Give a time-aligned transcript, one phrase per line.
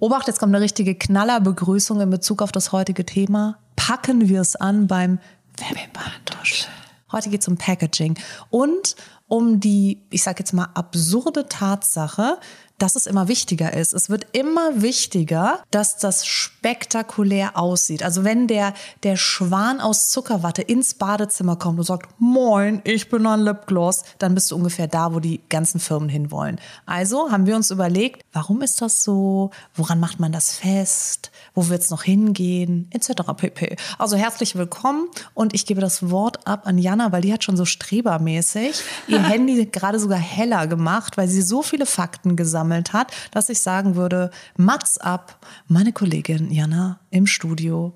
[0.00, 3.58] Obacht, jetzt kommt eine richtige Knallerbegrüßung in Bezug auf das heutige Thema.
[3.74, 5.18] Packen wir es an beim
[5.56, 6.68] Webinar-Tusch.
[7.10, 8.16] Heute geht es um Packaging
[8.48, 8.94] und
[9.26, 12.38] um die, ich sage jetzt mal, absurde Tatsache,
[12.78, 13.92] dass es immer wichtiger ist.
[13.92, 18.02] Es wird immer wichtiger, dass das spektakulär aussieht.
[18.02, 18.72] Also wenn der,
[19.02, 24.34] der Schwan aus Zuckerwatte ins Badezimmer kommt und sagt, moin, ich bin ein Lipgloss, dann
[24.34, 26.60] bist du ungefähr da, wo die ganzen Firmen hinwollen.
[26.86, 29.50] Also haben wir uns überlegt, warum ist das so?
[29.74, 31.30] Woran macht man das fest?
[31.54, 32.88] Wo wird es noch hingehen?
[32.92, 33.10] Etc.
[33.36, 33.76] pp.
[33.98, 37.56] Also herzlich willkommen und ich gebe das Wort ab an Jana, weil die hat schon
[37.56, 42.92] so strebermäßig ihr Handy gerade sogar heller gemacht, weil sie so viele Fakten gesammelt gesammelt
[42.92, 47.92] hat, dass ich sagen würde, Mats ab, meine Kollegin Jana im Studio.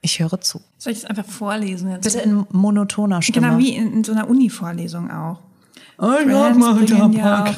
[0.00, 0.60] Ich höre zu.
[0.76, 1.90] Soll ich es einfach vorlesen?
[1.90, 2.04] Jetzt?
[2.04, 3.48] Bitte in monotoner Stimme.
[3.48, 5.38] Genau, wie in, in so einer Uni-Vorlesung auch.
[5.96, 7.54] Oh, ja, mal ja,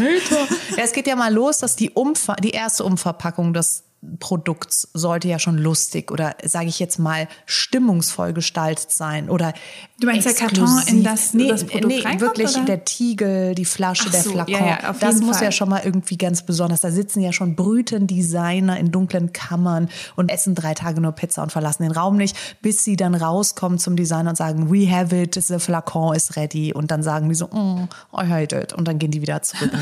[0.77, 3.83] es geht ja mal los, dass die, Umver die erste Umverpackung des
[4.21, 9.53] Produkts sollte ja schon lustig oder sage ich jetzt mal stimmungsvoll gestaltet sein oder
[9.99, 10.59] Du meinst exklusiv.
[10.59, 12.65] der Karton, in das nee, das Produkt nee, wirklich oder?
[12.67, 14.53] der Tiegel, die Flasche, Ach der so, Flakon.
[14.55, 15.47] ja, ja, das muss Fall.
[15.47, 16.83] ja schon mal irgendwie ganz besonders.
[16.83, 21.51] Da sitzen ja schon Brütendesigner in dunklen Kammern und essen drei Tage nur Pizza und
[21.51, 25.35] verlassen den Raum nicht, bis sie dann rauskommen zum Designer und sagen, we have it,
[25.35, 26.75] the Flakon is ready.
[26.75, 28.75] Und dann sagen die so, mm, I hate it.
[28.75, 29.71] Und dann gehen die wieder zurück.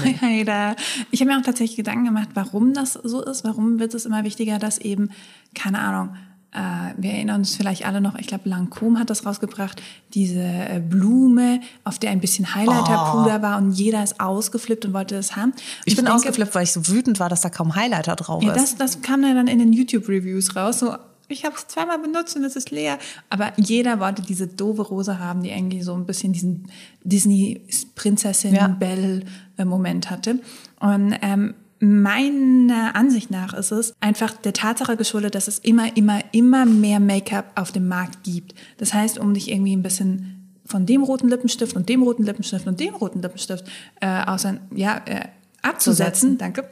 [1.11, 3.45] Ich habe mir auch tatsächlich Gedanken gemacht, warum das so ist.
[3.45, 5.11] Warum wird es immer wichtiger, dass eben,
[5.55, 6.15] keine Ahnung,
[6.53, 9.83] äh, wir erinnern uns vielleicht alle noch, ich glaube, Lancôme hat das rausgebracht,
[10.15, 15.17] diese äh, Blume, auf der ein bisschen Highlighter-Puder war und jeder ist ausgeflippt und wollte
[15.17, 15.51] das haben.
[15.51, 18.43] Und Ich bin denke, ausgeflippt, weil ich so wütend war, dass da kaum Highlighter drauf
[18.43, 18.63] Ja, ist.
[18.63, 20.79] das, das kam ja dann in den YouTube-Reviews raus.
[20.79, 20.95] So,
[21.27, 22.99] ich habe es zweimal benutzt und es ist leer.
[23.31, 26.69] Aber jeder wollte diese doofe Rose haben, die irgendwie so ein bisschen diesen
[27.03, 28.69] Disney-Prinzessin Ja.
[28.69, 30.39] Belle-Moment hatte.
[30.81, 36.21] Und ähm, meiner Ansicht nach ist es einfach der Tatsache geschuldet, dass es immer, immer,
[36.33, 38.55] immer mehr Make-up auf dem Markt gibt.
[38.79, 42.67] Das heißt, um dich irgendwie ein bisschen von dem roten Lippenstift und dem roten Lippenstift
[42.67, 43.67] und dem roten Lippenstift
[44.01, 45.29] äh, außer, ja, äh,
[45.61, 46.69] abzusetzen, danke,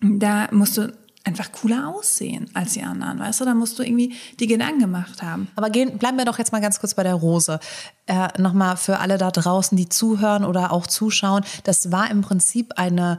[0.00, 0.92] da musst du
[1.24, 3.44] einfach cooler aussehen als die anderen, weißt du?
[3.46, 5.48] Da musst du irgendwie die Gedanken gemacht haben.
[5.56, 7.60] Aber gehen, bleiben wir doch jetzt mal ganz kurz bei der Rose.
[8.06, 11.42] Äh, Nochmal für alle da draußen, die zuhören oder auch zuschauen.
[11.64, 13.18] Das war im Prinzip eine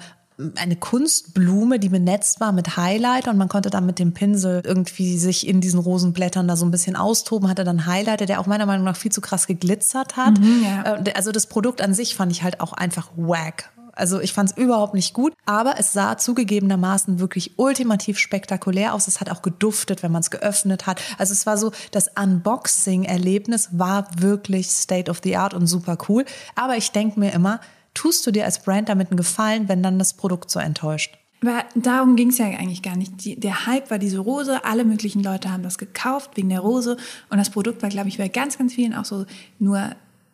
[0.55, 5.17] eine Kunstblume, die benetzt war mit Highlighter und man konnte dann mit dem Pinsel irgendwie
[5.17, 8.65] sich in diesen Rosenblättern da so ein bisschen austoben, hatte dann Highlighter, der auch meiner
[8.65, 10.37] Meinung nach viel zu krass geglitzert hat.
[10.63, 10.95] ja.
[10.95, 13.71] Äh, Also das Produkt an sich fand ich halt auch einfach wack.
[13.93, 19.07] Also ich fand es überhaupt nicht gut, aber es sah zugegebenermaßen wirklich ultimativ spektakulär aus.
[19.07, 21.01] Es hat auch geduftet, wenn man es geöffnet hat.
[21.17, 26.25] Also es war so, das Unboxing-Erlebnis war wirklich State of the Art und super cool.
[26.55, 27.61] Aber ich denke mir immer,
[27.95, 31.17] tust du dir als Brand damit einen Gefallen, wenn dann das Produkt so enttäuscht?
[31.41, 33.23] Aber darum ging es ja eigentlich gar nicht.
[33.23, 36.97] Die, der Hype war diese Rose, alle möglichen Leute haben das gekauft wegen der Rose
[37.29, 39.25] und das Produkt war, glaube ich, bei ganz, ganz vielen auch so
[39.59, 39.91] nur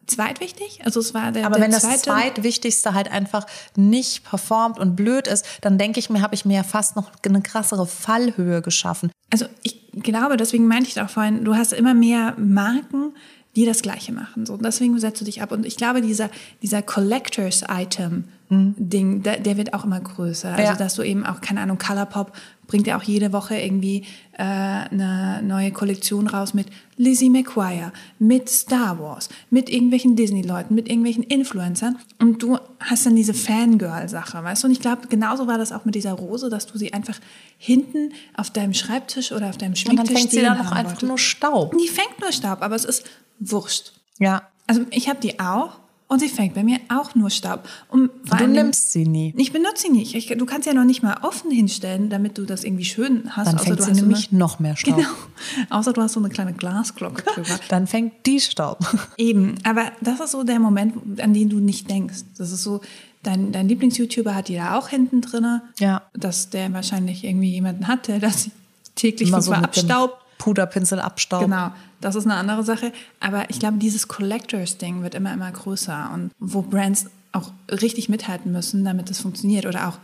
[0.08, 0.82] zweitwichtig.
[0.84, 2.02] Also es war der, Aber der wenn das zweite.
[2.02, 3.46] zweitwichtigste halt einfach
[3.76, 7.12] nicht performt und blöd ist, dann denke ich mir, habe ich mir ja fast noch
[7.26, 9.12] eine krassere Fallhöhe geschaffen.
[9.32, 13.14] Also ich glaube, deswegen meinte ich doch vorhin, du hast immer mehr Marken,
[13.56, 14.46] die das Gleiche machen.
[14.46, 15.52] So, deswegen setzt du dich ab.
[15.52, 16.30] Und ich glaube, dieser,
[16.62, 20.52] dieser Collectors-Item-Ding, der, der wird auch immer größer.
[20.52, 20.76] Also, Ja.
[20.76, 22.32] dass du eben auch, keine Ahnung, Colourpop
[22.68, 24.06] bringt ja auch jede Woche irgendwie
[24.38, 30.88] äh, eine neue Kollektion raus mit Lizzie McGuire, mit Star Wars, mit irgendwelchen Disney-Leuten, mit
[30.88, 31.98] irgendwelchen Influencern.
[32.20, 34.68] Und du hast dann diese Fangirl-Sache, weißt du?
[34.68, 37.20] Und ich glaube, genauso war das auch mit dieser Rose, dass du sie einfach
[37.58, 41.02] hinten auf deinem Schreibtisch oder auf deinem Und Schminktisch dann fängt sie dann auch einfach
[41.02, 41.76] nur Staub.
[41.78, 43.04] Die fängt nur Staub, aber es ist
[43.42, 43.94] Wurscht.
[44.20, 44.44] Ja.
[44.68, 45.82] Also ich habe die auch
[46.12, 47.70] und sie fängt bei mir auch nur Staub.
[47.88, 49.34] Und Du nimmst sie nie.
[49.38, 50.14] Ich benutze sie nicht.
[50.14, 53.48] Ich, du kannst ja noch nicht mal offen hinstellen, damit du das irgendwie schön hast.
[53.48, 54.98] Dann fängt du sie so nämlich eine, noch mehr Staub.
[54.98, 55.08] Genau.
[55.70, 57.58] Außer du hast so eine kleine Glasglocke drüber.
[57.70, 58.80] Dann fängt die Staub.
[59.18, 59.56] Eben.
[59.64, 62.24] Aber das ist so der Moment, an den du nicht denkst.
[62.38, 62.82] Das ist so,
[63.24, 65.62] dein, dein Lieblings-YouTuber hat die da auch hinten drinne.
[65.80, 66.02] Ja.
[66.14, 68.50] Dass der wahrscheinlich irgendwie jemanden hat, der das
[68.96, 70.21] täglich so abstaubt.
[70.42, 71.52] Puderpinsel abstauben.
[71.52, 71.72] Genau,
[72.02, 72.92] das ist eine andere Sache.
[73.20, 78.52] Aber ich glaube, dieses Collectors-Ding wird immer, immer größer und wo Brands auch richtig mithalten
[78.52, 79.68] müssen, damit es funktioniert.
[79.68, 80.00] Oder auch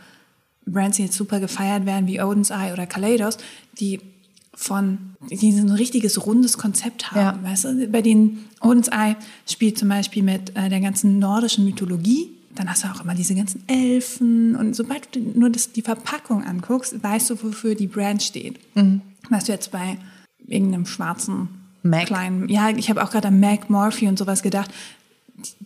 [0.64, 3.38] Brands, die jetzt super gefeiert werden, wie Odin's Eye oder Kaleidos,
[3.80, 4.00] die
[4.54, 7.42] von, die so ein richtiges rundes Konzept haben.
[7.42, 7.50] Ja.
[7.50, 12.30] Weißt du, bei denen Odin's Eye spielt zum Beispiel mit äh, der ganzen nordischen Mythologie.
[12.54, 14.54] Dann hast du auch immer diese ganzen Elfen.
[14.54, 18.60] Und sobald du nur das, die Verpackung anguckst, weißt du, wofür die Brand steht.
[19.30, 19.98] Was du jetzt bei
[20.48, 21.48] irgendeinem schwarzen
[21.82, 22.06] Mac.
[22.06, 24.70] kleinen, ja, ich habe auch gerade an Mac Morphy und sowas gedacht,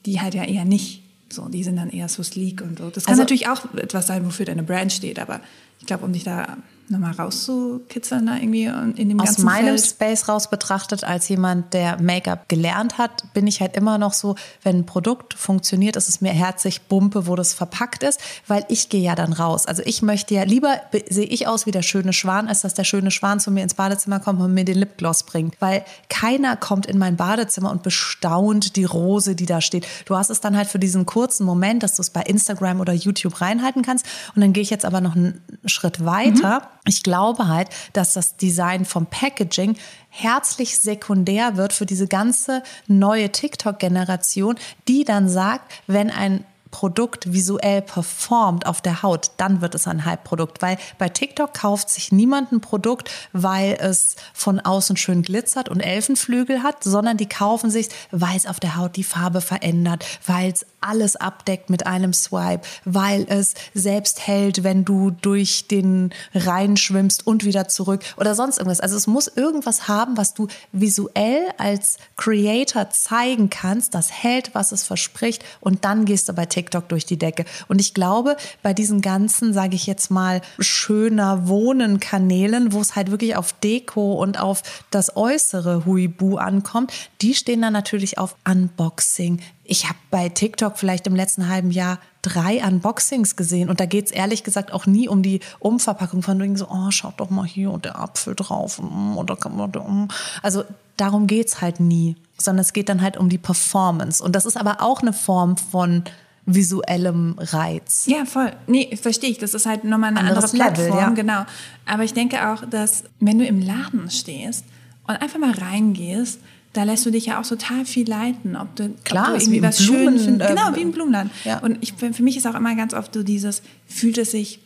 [0.07, 1.03] die halt ja eher nicht.
[1.31, 2.91] So, die sind dann eher so sleek und so.
[2.91, 5.41] Das kann Also- natürlich auch etwas sein, wofür deine Brand steht, aber
[5.83, 6.59] ich glaube, um dich da
[6.89, 8.65] nochmal rauszukitzeln da irgendwie
[9.01, 9.87] in dem Aus meinem Feld.
[9.87, 14.35] Space raus betrachtet, als jemand, der Make-up gelernt hat, bin ich halt immer noch so,
[14.63, 18.91] wenn ein Produkt funktioniert, ist es mir herzlich Bumpe, wo das verpackt ist, weil ich
[18.91, 19.65] gehe ja dann raus.
[19.67, 22.75] Also ich möchte ja, lieber be- sehe ich aus wie der schöne Schwan, als dass
[22.75, 25.59] der schöne Schwan zu mir ins Badezimmer kommt und mir den Lipgloss bringt.
[25.61, 29.87] Weil keiner kommt in mein Badezimmer und bestaunt die Rose, die da steht.
[30.05, 32.93] Du hast es dann halt für diesen kurzen Moment, dass du es bei Instagram oder
[32.93, 34.05] YouTube reinhalten kannst.
[34.35, 35.41] Und dann gehe ich jetzt aber noch einen
[35.73, 36.69] Schritt weiter.
[36.87, 39.77] Ich glaube halt, dass das Design vom Packaging
[40.09, 44.57] herzlich sekundär wird für diese ganze neue TikTok-Generation,
[44.89, 50.05] die dann sagt, wenn ein Produkt visuell performt auf der Haut, dann wird es ein
[50.05, 50.61] Hype-Produkt.
[50.61, 55.81] Weil bei TikTok kauft sich niemand ein Produkt, weil es von außen schön glitzert und
[55.81, 60.51] Elfenflügel hat, sondern die kaufen sich, weil es auf der Haut die Farbe verändert, weil
[60.51, 66.77] es alles abdeckt mit einem Swipe, weil es selbst hält, wenn du durch den Rhein
[66.77, 68.81] schwimmst und wieder zurück oder sonst irgendwas.
[68.81, 74.73] Also es muss irgendwas haben, was du visuell als Creator zeigen kannst, das hält, was
[74.73, 77.45] es verspricht und dann gehst du bei TikTok durch die Decke.
[77.69, 83.11] Und ich glaube, bei diesen ganzen, sage ich jetzt mal, schöner Wohnen-Kanälen, wo es halt
[83.11, 89.41] wirklich auf Deko und auf das äußere Huibu ankommt, die stehen dann natürlich auf Unboxing.
[89.65, 94.07] Ich habe bei TikTok vielleicht im letzten halben Jahr drei Unboxings gesehen und da geht
[94.07, 97.47] es ehrlich gesagt auch nie um die Umverpackung von wegen so, oh, schaut doch mal
[97.47, 100.09] hier und der Apfel drauf mm, und da kann man da, mm.
[100.43, 100.65] also
[100.97, 104.57] darum geht's halt nie, sondern es geht dann halt um die Performance und das ist
[104.57, 106.05] aber auch eine Form von
[106.47, 108.05] visuellem Reiz.
[108.07, 108.53] Ja, voll.
[108.67, 109.39] Nee, verstehe ich.
[109.39, 111.11] Das ist halt nochmal eine Anderes andere Level, Plattform, ja.
[111.11, 111.47] genau.
[111.87, 114.65] Aber ich denke auch, dass wenn du im Laden stehst
[115.07, 116.41] und einfach mal reingehst,
[116.73, 119.63] da lässt du dich ja auch total viel leiten, ob du, Klar, ob du irgendwie
[119.63, 120.51] was schön Blumen- findest.
[120.51, 121.31] äh, Genau, wie im Blumenladen.
[121.45, 121.59] ja.
[121.59, 124.59] Und ich, für mich ist auch immer ganz oft so dieses, fühlt es sich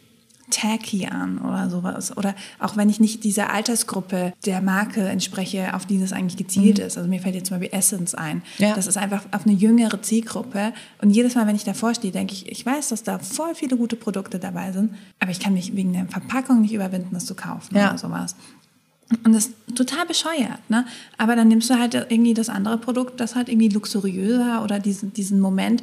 [0.50, 2.16] tacky an oder sowas.
[2.16, 6.78] Oder auch wenn ich nicht dieser Altersgruppe der Marke entspreche, auf die das eigentlich gezielt
[6.78, 6.96] ist.
[6.96, 8.36] Also mir fällt jetzt zum Beispiel Essence ein.
[8.36, 8.42] Mhm.
[8.58, 8.74] Ja.
[8.74, 10.72] Das ist einfach auf eine jüngere Zielgruppe.
[11.02, 13.76] Und jedes Mal, wenn ich davor stehe, denke ich, ich weiß, dass da voll viele
[13.76, 17.34] gute Produkte dabei sind, aber ich kann mich wegen der Verpackung nicht überwinden, das zu
[17.34, 17.90] kaufen Ja.
[17.90, 18.36] oder sowas.
[19.24, 20.84] Und das ist total bescheuert, ne?
[21.16, 25.12] Aber dann nimmst du halt irgendwie das andere Produkt, das halt irgendwie luxuriöser oder diesen,
[25.12, 25.82] diesen Moment,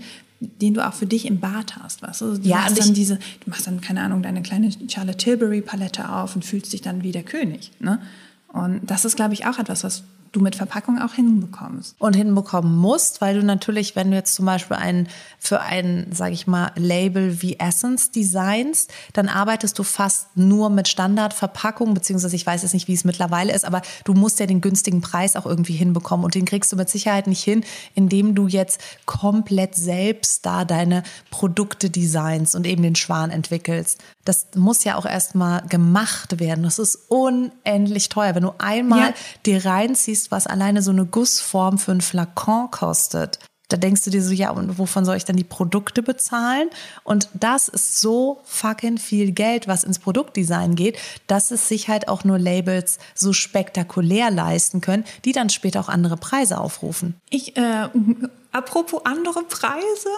[0.62, 2.38] den du auch für dich im Bad hast, weißt du?
[2.38, 5.62] Du Ja, hast und dann diese, du machst dann, keine Ahnung, deine kleine Charlotte Tilbury
[5.62, 8.00] Palette auf und fühlst dich dann wie der König, ne?
[8.48, 11.96] Und das ist, glaube ich, auch etwas, was du mit Verpackung auch hinbekommst.
[12.00, 15.08] und hinbekommen musst, weil du natürlich, wenn du jetzt zum Beispiel ein,
[15.40, 20.88] für ein, sage ich mal, Label wie Essence designst, dann arbeitest du fast nur mit
[20.88, 24.60] Standardverpackung, beziehungsweise ich weiß jetzt nicht, wie es mittlerweile ist, aber du musst ja den
[24.60, 27.64] günstigen Preis auch irgendwie hinbekommen und den kriegst du mit Sicherheit nicht hin,
[27.94, 34.00] indem du jetzt komplett selbst da deine Produkte designst und eben den Schwan entwickelst.
[34.26, 36.64] Das muss ja auch erstmal gemacht werden.
[36.64, 38.36] Das ist unendlich teuer.
[38.36, 39.14] Wenn du einmal Ja.
[39.46, 43.40] dir reinziehst, was alleine so eine Gussform für ein Flakon kostet,
[43.74, 46.70] da denkst du dir so, ja, und wovon soll ich dann die Produkte bezahlen?
[47.04, 52.08] Und das ist so fucking viel Geld, was ins Produktdesign geht, dass es sich halt
[52.08, 57.16] auch nur Labels so spektakulär leisten können, die dann später auch andere Preise aufrufen.
[57.32, 57.90] Ich, äh,
[58.52, 60.10] apropos andere Preise,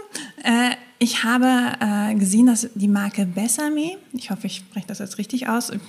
[0.44, 5.18] äh, ich habe äh, gesehen, dass die Marke Besame, ich hoffe, ich spreche das jetzt
[5.18, 5.80] richtig aus, ich,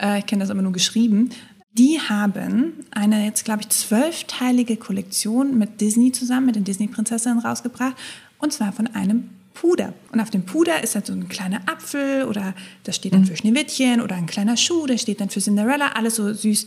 [0.00, 1.30] äh, ich kenne das immer nur geschrieben,
[1.78, 7.94] die haben eine jetzt, glaube ich, zwölfteilige Kollektion mit Disney zusammen, mit den Disney-Prinzessinnen rausgebracht,
[8.38, 9.92] und zwar von einem Puder.
[10.12, 12.54] Und auf dem Puder ist dann so ein kleiner Apfel oder
[12.84, 16.16] das steht dann für Schneewittchen oder ein kleiner Schuh, der steht dann für Cinderella, alles
[16.16, 16.66] so süß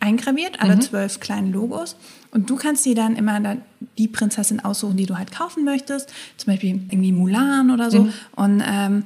[0.00, 1.96] eingraviert, alle zwölf kleinen Logos.
[2.30, 3.62] Und du kannst dir dann immer dann
[3.96, 6.12] die Prinzessin aussuchen, die du halt kaufen möchtest.
[6.36, 8.08] Zum Beispiel irgendwie Mulan oder so.
[8.36, 9.04] Und ähm,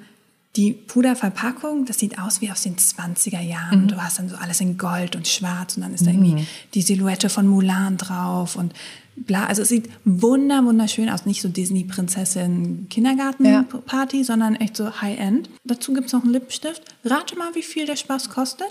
[0.56, 3.88] die Puderverpackung, das sieht aus wie aus den 20er Jahren.
[3.88, 6.82] Du hast dann so alles in Gold und schwarz und dann ist da irgendwie die
[6.82, 8.74] Silhouette von Mulan drauf und
[9.16, 9.46] bla.
[9.46, 11.24] Also es sieht wunder, wunderschön aus.
[11.24, 15.48] Nicht so Disney-Prinzessin Kindergarten-Party, sondern echt so High-End.
[15.64, 16.82] Dazu gibt es noch einen Lippenstift.
[17.04, 18.70] Rate mal, wie viel der Spaß kostet.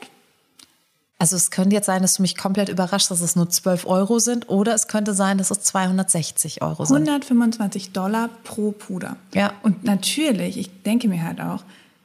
[1.22, 4.18] Also es könnte jetzt sein, dass du mich komplett überrascht, dass es nur 12 Euro
[4.18, 6.96] sind, oder es könnte sein, dass es 260 Euro sind.
[6.96, 9.18] 125 Dollar pro Puder.
[9.36, 9.54] Ja.
[9.62, 11.64] Und natürlich, ich denke mir halt auch,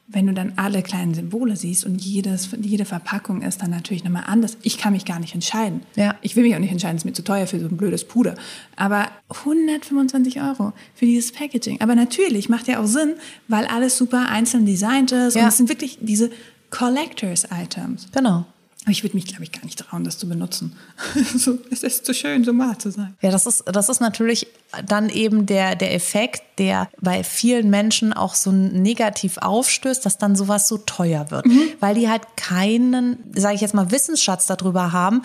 [0.08, 4.24] wenn du dann alle kleinen Symbole siehst und jedes, jede Verpackung ist dann natürlich nochmal
[4.26, 4.58] anders.
[4.62, 5.80] Ich kann mich gar nicht entscheiden.
[5.96, 6.14] Ja.
[6.20, 8.04] Ich will mich auch nicht entscheiden, es ist mir zu teuer für so ein blödes
[8.04, 8.34] Puder.
[8.76, 11.80] Aber 125 Euro für dieses Packaging.
[11.80, 13.14] Aber natürlich macht ja auch Sinn,
[13.48, 15.34] weil alles super einzeln designt ist.
[15.34, 15.42] Ja.
[15.42, 16.30] Und es sind wirklich diese
[16.70, 18.08] Collectors-Items.
[18.12, 18.44] Genau.
[18.86, 20.76] Aber ich würde mich, glaube ich, gar nicht trauen, das zu benutzen.
[21.36, 23.16] so, es ist zu schön, so wahr zu sein.
[23.20, 24.46] Ja, das ist, das ist natürlich
[24.86, 30.36] dann eben der, der Effekt, der bei vielen Menschen auch so negativ aufstößt, dass dann
[30.36, 31.46] sowas so teuer wird.
[31.46, 31.62] Mhm.
[31.80, 35.22] Weil die halt keinen, sage ich jetzt mal, Wissensschatz darüber haben,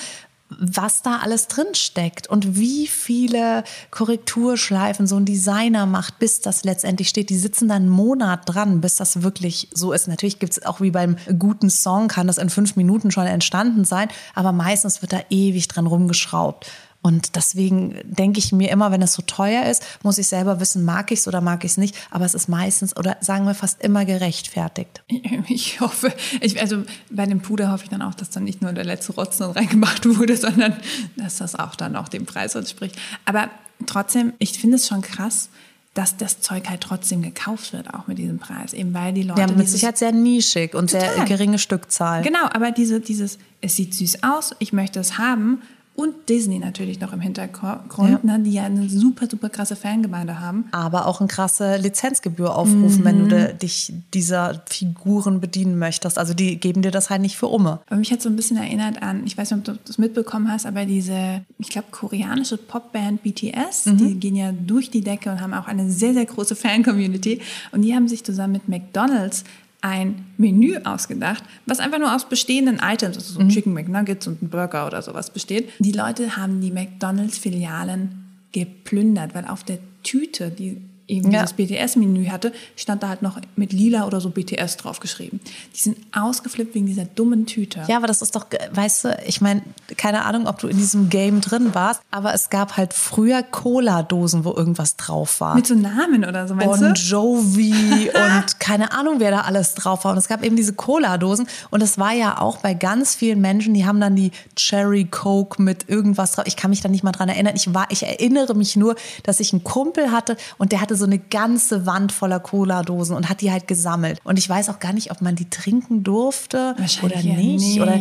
[0.60, 6.64] was da alles drin steckt und wie viele Korrekturschleifen so ein Designer macht, bis das
[6.64, 7.30] letztendlich steht.
[7.30, 10.08] Die sitzen dann einen Monat dran, bis das wirklich so ist.
[10.08, 13.86] Natürlich gibt es auch wie beim guten Song, kann das in fünf Minuten schon entstanden
[13.86, 16.68] sein, aber meistens wird da ewig dran rumgeschraubt.
[17.02, 20.86] Und deswegen denke ich mir immer, wenn es so teuer ist, muss ich selber wissen,
[20.86, 21.96] mag ich es oder mag ich es nicht.
[22.12, 25.04] Aber es ist meistens oder sagen wir fast immer gerechtfertigt.
[25.48, 28.74] Ich hoffe, ich, also bei dem Puder hoffe ich dann auch, dass dann nicht nur
[28.74, 30.76] der letzte Rotzen reingemacht wurde, sondern
[31.18, 32.96] dass das auch dann auch dem Preis entspricht.
[33.26, 33.50] Aber
[33.88, 35.50] trotzdem, ich finde es schon krass,
[35.94, 39.42] dass das Zeug halt trotzdem gekauft wird, auch mit diesem Preis, eben weil die Leute.
[39.42, 41.16] Ja, mit Sicherheit sehr nischig und total.
[41.16, 42.22] sehr geringe Stückzahl.
[42.22, 45.62] Genau, aber diese, dieses, es sieht süß aus, ich möchte es haben
[45.94, 48.20] und Disney natürlich noch im Hintergrund, ja.
[48.24, 50.66] ne, die ja eine super, super krasse Fangemeinde haben.
[50.72, 53.06] Aber auch eine krasse Lizenzgebühr aufrufen, mhm.
[53.06, 53.58] wenn du mhm.
[53.60, 56.18] dich dieser Figuren bedienen möchtest.
[56.18, 57.82] Also die geben dir das halt nicht für Umme.
[57.88, 60.50] Aber mich hat so ein bisschen erinnert an, ich weiß nicht, ob du das mitbekommen
[60.50, 63.98] hast, aber diese, ich glaube, koreanische Popband BTS, mhm.
[63.98, 67.42] die gehen ja durch die Decke und haben auch eine sehr, sehr große Fan-Community.
[67.74, 69.44] Und die haben sich zusammen mit McDonalds
[69.82, 73.52] ein Menü ausgedacht, was einfach nur aus bestehenden Items, also so ein mhm.
[73.52, 75.70] Chicken McNuggets und ein Burger oder sowas besteht.
[75.80, 81.42] Die Leute haben die McDonald's-Filialen geplündert, weil auf der Tüte, die eben ja.
[81.42, 85.40] dieses BTS-Menü hatte, stand da halt noch mit lila oder so BTS draufgeschrieben.
[85.76, 87.84] Die sind ausgeflippt wegen dieser dummen Tüte.
[87.88, 89.62] Ja, aber das ist doch, weißt du, ich meine,
[89.98, 94.46] keine Ahnung, ob du in diesem Game drin warst, aber es gab halt früher Cola-Dosen,
[94.46, 95.56] wo irgendwas drauf war.
[95.56, 97.00] Mit so Namen oder so, meinst bon du?
[97.00, 100.12] Jovi und keine Ahnung, wer da alles drauf war.
[100.12, 103.74] Und es gab eben diese Cola-Dosen und es war ja auch bei ganz vielen Menschen,
[103.74, 106.46] die haben dann die Cherry Coke mit irgendwas drauf.
[106.48, 107.54] Ich kann mich da nicht mal dran erinnern.
[107.56, 111.06] Ich war, ich erinnere mich nur, dass ich einen Kumpel hatte und der hatte so
[111.06, 114.20] eine ganze Wand voller Cola-Dosen und hat die halt gesammelt.
[114.26, 117.62] Und ich weiß auch gar nicht, ob man die trinken durfte oder nicht.
[117.62, 117.82] nicht.
[117.82, 118.00] Oder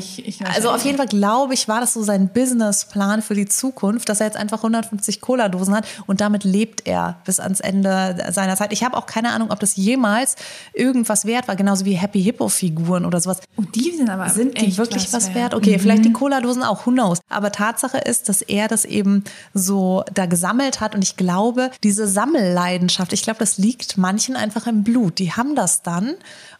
[0.53, 4.21] also auf jeden Fall glaube ich, war das so sein Businessplan für die Zukunft, dass
[4.21, 8.73] er jetzt einfach 150 Cola-Dosen hat und damit lebt er bis ans Ende seiner Zeit.
[8.73, 10.35] Ich habe auch keine Ahnung, ob das jemals
[10.73, 13.41] irgendwas wert war, genauso wie Happy Hippo-Figuren oder sowas.
[13.57, 15.37] Und die sind aber sind die wirklich was wert?
[15.37, 15.55] wert?
[15.55, 15.81] Okay, mhm.
[15.81, 17.21] vielleicht die Cola-Dosen auch, who knows.
[17.29, 19.23] Aber Tatsache ist, dass er das eben
[19.55, 23.13] so da gesammelt hat und ich glaube, diese Sammelleidenschaft Leidenschaft.
[23.13, 25.19] Ich glaube, das liegt manchen einfach im Blut.
[25.19, 26.15] Die haben das dann.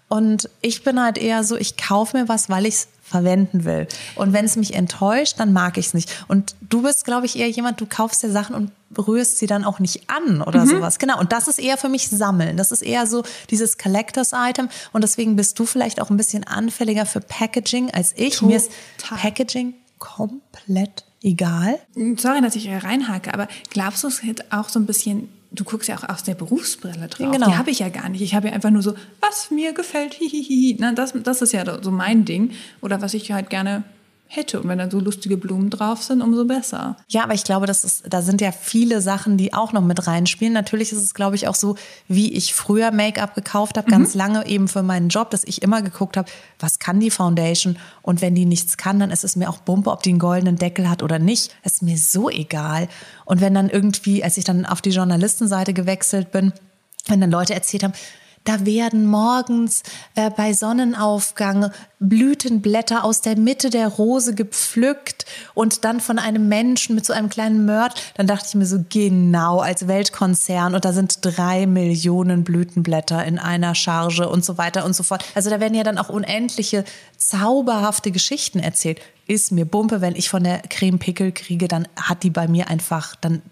[0.09, 3.89] Und ich bin halt eher so, ich kaufe mir was, weil ich es verwenden will.
[4.17, 6.25] Und wenn es mich enttäuscht, dann mag ich es nicht.
[6.29, 9.65] Und du bist, glaube ich, eher jemand, du kaufst dir Sachen und rührst sie dann
[9.65, 10.71] auch nicht an oder mhm.
[10.71, 10.99] sowas.
[10.99, 11.19] Genau.
[11.19, 12.57] Und das ist eher für mich Sammeln.
[12.57, 14.69] Das ist eher so dieses Collectors-Item.
[14.93, 18.35] Und deswegen bist du vielleicht auch ein bisschen anfälliger für Packaging als ich.
[18.35, 18.49] Total.
[18.49, 21.79] Mir ist Packaging komplett egal.
[22.17, 25.89] Sorry, dass ich reinhake, aber glaubst du, es hätte auch so ein bisschen du guckst
[25.89, 27.33] ja auch aus der Berufsbrille drauf.
[27.33, 27.49] Genau.
[27.49, 28.21] Die habe ich ja gar nicht.
[28.21, 30.77] Ich habe ja einfach nur so, was mir gefällt, hihihi.
[30.79, 32.53] Na, das, das ist ja so mein Ding.
[32.81, 33.83] Oder was ich halt gerne
[34.33, 34.61] hätte.
[34.61, 36.97] Und wenn dann so lustige Blumen drauf sind, umso besser.
[37.09, 40.07] Ja, aber ich glaube, das ist, da sind ja viele Sachen, die auch noch mit
[40.07, 40.55] reinspielen.
[40.55, 41.75] Natürlich ist es, glaube ich, auch so,
[42.07, 43.91] wie ich früher Make-up gekauft habe, mhm.
[43.91, 47.77] ganz lange eben für meinen Job, dass ich immer geguckt habe, was kann die Foundation?
[48.03, 50.57] Und wenn die nichts kann, dann ist es mir auch Bumpe, ob die einen goldenen
[50.57, 51.53] Deckel hat oder nicht.
[51.65, 52.89] Das ist mir so egal.
[53.25, 56.53] Und wenn dann irgendwie, als ich dann auf die Journalistenseite gewechselt bin,
[57.07, 57.95] wenn dann Leute erzählt haben,
[58.45, 59.83] da werden morgens
[60.15, 66.95] äh, bei Sonnenaufgang Blütenblätter aus der Mitte der Rose gepflückt und dann von einem Menschen
[66.95, 68.01] mit so einem kleinen Mörd.
[68.15, 73.39] Dann dachte ich mir so, genau, als Weltkonzern und da sind drei Millionen Blütenblätter in
[73.39, 75.23] einer Charge und so weiter und so fort.
[75.35, 76.85] Also da werden ja dann auch unendliche
[77.19, 79.01] zauberhafte Geschichten erzählt.
[79.27, 82.69] Ist mir Bumpe, wenn ich von der Creme Pickel kriege, dann hat die bei mir
[82.69, 83.43] einfach, dann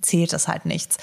[0.00, 0.96] zählt das halt nichts.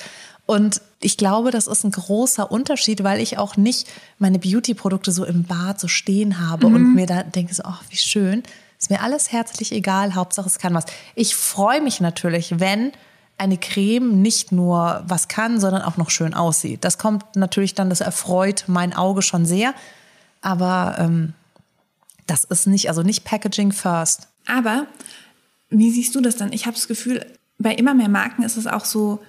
[0.46, 3.88] Und ich glaube, das ist ein großer Unterschied, weil ich auch nicht
[4.20, 6.76] meine Beauty-Produkte so im Bad so stehen habe mhm.
[6.76, 8.44] und mir da denke so, ach, wie schön.
[8.78, 10.86] Ist mir alles herzlich egal, Hauptsache es kann was.
[11.16, 12.92] Ich freue mich natürlich, wenn
[13.38, 16.84] eine Creme nicht nur was kann, sondern auch noch schön aussieht.
[16.84, 19.74] Das kommt natürlich dann, das erfreut mein Auge schon sehr.
[20.42, 21.34] Aber ähm,
[22.28, 24.28] das ist nicht, also nicht Packaging first.
[24.48, 24.88] Aber
[25.70, 26.54] wie siehst du das dann?
[26.54, 27.26] Ich habe das Gefühl,
[27.58, 29.20] bei immer mehr Marken ist es auch so,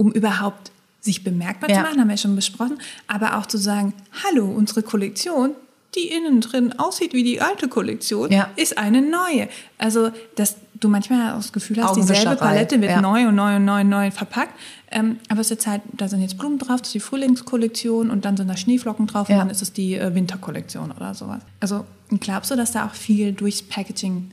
[0.00, 1.76] um überhaupt sich bemerkbar ja.
[1.76, 3.92] zu machen, haben wir schon besprochen, aber auch zu sagen,
[4.24, 5.50] hallo, unsere Kollektion,
[5.94, 8.48] die innen drin aussieht wie die alte Kollektion, ja.
[8.56, 9.48] ist eine neue.
[9.76, 13.02] Also das, du manchmal das Gefühl hast, dieselbe Palette wird ja.
[13.02, 14.58] neu und neu und neu und neu verpackt.
[14.90, 18.24] Ähm, aber es ist halt, da sind jetzt Blumen drauf, das ist die Frühlingskollektion und
[18.24, 21.42] dann sind da Schneeflocken drauf und dann ist es die äh, Winterkollektion oder sowas.
[21.60, 21.84] Also
[22.20, 24.30] glaubst du, dass da auch viel durchs Packaging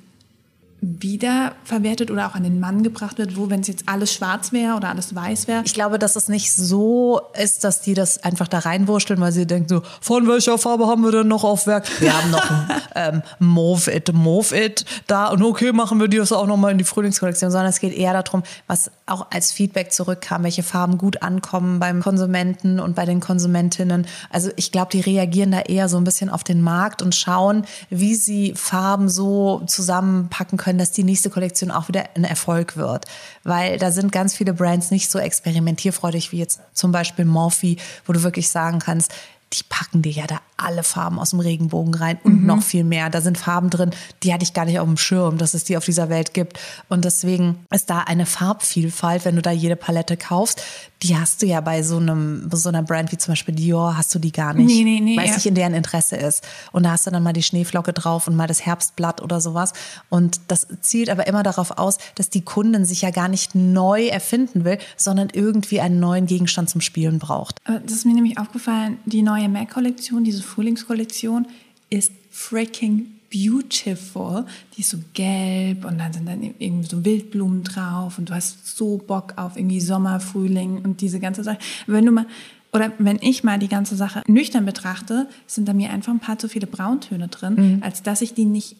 [0.81, 4.75] wiederverwertet oder auch an den Mann gebracht wird, wo wenn es jetzt alles schwarz wäre
[4.75, 5.63] oder alles weiß wäre?
[5.65, 9.47] Ich glaube, dass es nicht so ist, dass die das einfach da reinwurschteln, weil sie
[9.47, 11.87] denken so, von welcher Farbe haben wir denn noch auf Werk?
[11.99, 16.17] Wir haben noch ein ähm, Mauve It, Mauve It da und okay, machen wir die
[16.17, 19.91] das auch nochmal in die Frühlingskollektion, sondern es geht eher darum, was auch als Feedback
[19.91, 24.05] zurückkam, welche Farben gut ankommen beim Konsumenten und bei den Konsumentinnen.
[24.29, 27.65] Also ich glaube, die reagieren da eher so ein bisschen auf den Markt und schauen,
[27.89, 33.05] wie sie Farben so zusammenpacken können, dass die nächste Kollektion auch wieder ein Erfolg wird.
[33.43, 38.13] Weil da sind ganz viele Brands nicht so experimentierfreudig wie jetzt zum Beispiel Morphe, wo
[38.13, 39.13] du wirklich sagen kannst,
[39.53, 43.09] die packen dir ja da alle Farben aus dem Regenbogen rein und noch viel mehr.
[43.09, 43.91] Da sind Farben drin,
[44.23, 46.59] die hatte ich gar nicht auf dem Schirm, dass es die auf dieser Welt gibt.
[46.89, 50.61] Und deswegen ist da eine Farbvielfalt, wenn du da jede Palette kaufst,
[51.03, 54.13] die hast du ja bei so einem, so einer Brand wie zum Beispiel Dior, hast
[54.15, 54.67] du die gar nicht.
[54.67, 55.35] Nee, nee, nee, Weil es ja.
[55.35, 56.43] nicht in deren Interesse ist.
[56.71, 59.73] Und da hast du dann mal die Schneeflocke drauf und mal das Herbstblatt oder sowas.
[60.09, 64.07] Und das zielt aber immer darauf aus, dass die Kundin sich ja gar nicht neu
[64.07, 67.59] erfinden will, sondern irgendwie einen neuen Gegenstand zum Spielen braucht.
[67.65, 71.47] Das ist mir nämlich aufgefallen, die neue MAC-Kollektion, diese Frühlingskollektion,
[71.89, 74.45] ist freaking beautiful.
[74.75, 78.75] Die ist so gelb und dann sind dann irgendwie so Wildblumen drauf und du hast
[78.77, 81.57] so Bock auf irgendwie Sommer, Frühling und diese ganze Sache.
[81.87, 82.25] Wenn du mal,
[82.73, 86.37] oder wenn ich mal die ganze Sache nüchtern betrachte, sind da mir einfach ein paar
[86.39, 88.75] zu viele Brauntöne drin, als dass ich die nicht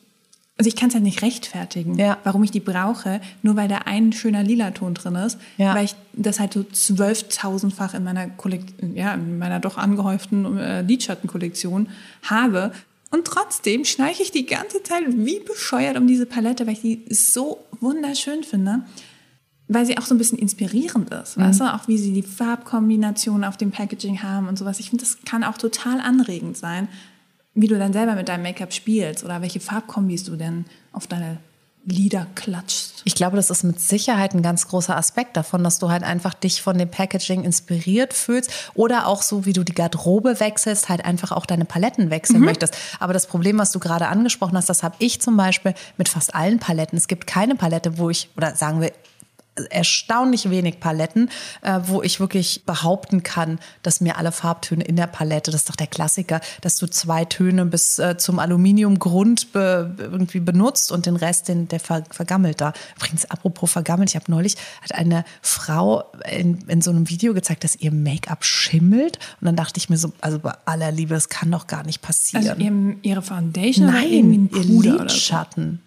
[0.59, 2.17] also ich kann es halt nicht rechtfertigen, Ja.
[2.23, 5.75] warum ich die brauche, nur weil da ein schöner Lila-Ton drin ist, Ja.
[5.75, 10.81] weil ich das halt so zwölftausendfach in meiner Kollekt ja, in meiner doch angehäuften äh,
[10.81, 11.89] Lidschattenkollektion
[12.23, 12.71] habe.
[13.09, 17.05] Und trotzdem schleiche ich die ganze Zeit wie bescheuert um diese Palette, weil ich die
[17.09, 18.83] so wunderschön finde.
[19.69, 21.73] Weil sie auch so ein bisschen inspirierend ist, weißt du?
[21.73, 24.79] Auch wie sie die Farbkombinationen auf dem Packaging haben und sowas.
[24.79, 26.87] Ich finde, das kann auch total anregend sein,
[27.53, 31.39] wie du dann selber mit deinem Make-up spielst oder welche Farbkombis du denn auf deine
[31.89, 33.01] Lieder klatschst.
[33.05, 36.33] Ich glaube, das ist mit Sicherheit ein ganz großer Aspekt davon, dass du halt einfach
[36.33, 41.05] dich von dem Packaging inspiriert fühlst oder auch so, wie du die Garderobe wechselst, halt
[41.05, 42.77] einfach auch deine Paletten wechseln möchtest.
[42.99, 46.35] Aber das Problem, was du gerade angesprochen hast, das habe ich zum Beispiel mit fast
[46.35, 46.97] allen Paletten.
[46.97, 48.91] Es gibt keine Palette, wo ich, oder sagen wir,
[49.69, 51.29] erstaunlich wenig Paletten,
[51.61, 55.69] äh, wo ich wirklich behaupten kann, dass mir alle Farbtöne in der Palette, das ist
[55.69, 61.05] doch der Klassiker, dass du zwei Töne bis äh, zum Aluminiumgrund be, irgendwie benutzt und
[61.05, 62.73] den Rest, den, der ver, vergammelt da.
[62.95, 67.63] Übrigens, apropos vergammelt, ich habe neulich, hat eine Frau in, in so einem Video gezeigt,
[67.63, 71.29] dass ihr Make-up schimmelt und dann dachte ich mir so, also bei aller Liebe, das
[71.29, 72.47] kann doch gar nicht passieren.
[72.47, 75.77] Also ihr, ihre Foundation oder irgendwie ein Nein, ihr Puder oder so?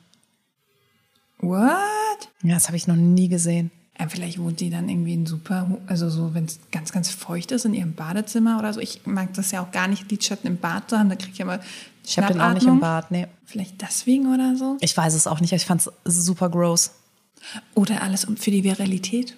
[1.40, 2.28] What?
[2.42, 3.70] Ja, das habe ich noch nie gesehen.
[3.98, 7.52] Ja, vielleicht wohnt die dann irgendwie in super, also so, wenn es ganz, ganz feucht
[7.52, 8.80] ist in ihrem Badezimmer oder so.
[8.80, 11.10] Ich mag das ja auch gar nicht, Lidschatten im Bad zu haben.
[11.10, 11.60] Da kriege ich immer
[12.06, 12.80] Ich habe den auch nicht im.
[12.80, 13.26] Bad, nee.
[13.44, 14.78] Vielleicht deswegen oder so.
[14.80, 16.92] Ich weiß es auch nicht, ich fand es super gross.
[17.74, 19.36] Oder alles für die Viralität.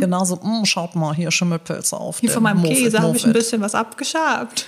[0.00, 2.20] Genauso, mm, schaut mal, hier Schimmelpilze auf.
[2.20, 4.66] Hier von meinem Mofit, Käse habe ich ein bisschen was abgeschabt.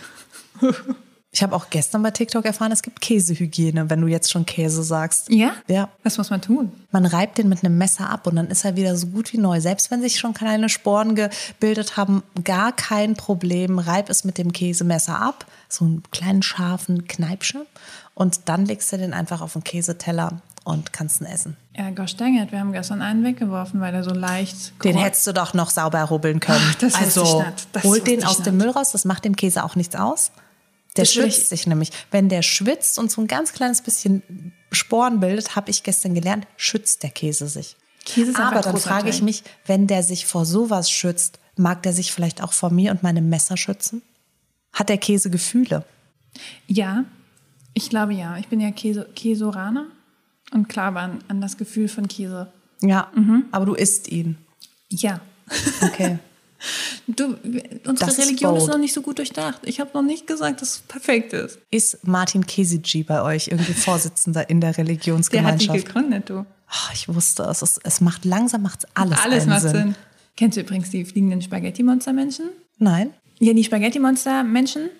[1.33, 4.83] Ich habe auch gestern bei TikTok erfahren, es gibt Käsehygiene, wenn du jetzt schon Käse
[4.83, 5.31] sagst.
[5.31, 5.53] Ja?
[5.69, 5.89] Ja.
[6.03, 6.73] Was muss man tun?
[6.91, 9.39] Man reibt den mit einem Messer ab und dann ist er wieder so gut wie
[9.39, 9.61] neu.
[9.61, 13.79] Selbst wenn sich schon kleine Sporen gebildet haben, gar kein Problem.
[13.79, 17.65] Reib es mit dem Käsemesser ab, so einen kleinen scharfen Kneipsche.
[18.15, 21.57] Und dann legst du den einfach auf den Käseteller und kannst ihn essen.
[21.77, 24.73] Ja, gosh dang it, wir haben gestern einen weggeworfen, weil er so leicht...
[24.83, 26.67] Den hättest du doch noch sauber rubbeln können.
[26.71, 27.69] Ach, das also ich nicht.
[27.73, 28.67] Das hol wusste den aus dem nicht.
[28.67, 30.33] Müll raus, das macht dem Käse auch nichts aus.
[30.97, 31.91] Der Das will schützt ich- sich nämlich.
[32.11, 36.47] Wenn der schwitzt und so ein ganz kleines bisschen Sporen bildet, habe ich gestern gelernt,
[36.57, 37.77] schützt der Käse sich.
[38.05, 41.93] Käse ist Aber dann frage ich mich, wenn der sich vor sowas schützt, mag der
[41.93, 44.03] sich vielleicht auch vor mir und meinem Messer schützen?
[44.73, 45.85] Hat der Käse Gefühle?
[46.67, 47.05] Ja,
[47.75, 48.37] ich glaube ja.
[48.39, 49.87] Ich bin ja Käse, Käsoraner
[50.53, 52.53] und glaube an, an das Gefühl von Käse.
[52.81, 53.45] Ja, Mhm.
[53.53, 54.39] aber du isst ihn.
[54.89, 55.21] Ja.
[55.83, 56.19] Okay.
[57.07, 57.37] Du,
[57.87, 58.73] unsere Das ist Religion ist bold.
[58.73, 59.61] noch nicht so gut durchdacht.
[59.65, 61.59] Ich habe noch nicht gesagt, dass es perfekt ist.
[61.71, 65.87] ist Martin Kesici bei euch irgendwie Vorsitzender in der Der hat die Religionsgemeinschaft?
[65.87, 66.45] gegründet, du.
[66.69, 67.63] Ah, ich wusste es.
[67.63, 67.81] es.
[67.83, 69.71] Es macht langsam macht's alles, Alles macht Sinn.
[69.73, 69.95] Sinn.
[70.37, 72.51] Kennst du übrigens die fliegenden Spaghetti-Monster-Menschen?
[72.79, 73.11] Nein?
[73.41, 74.91] Ja, die Spaghetti-Monster-Menschen,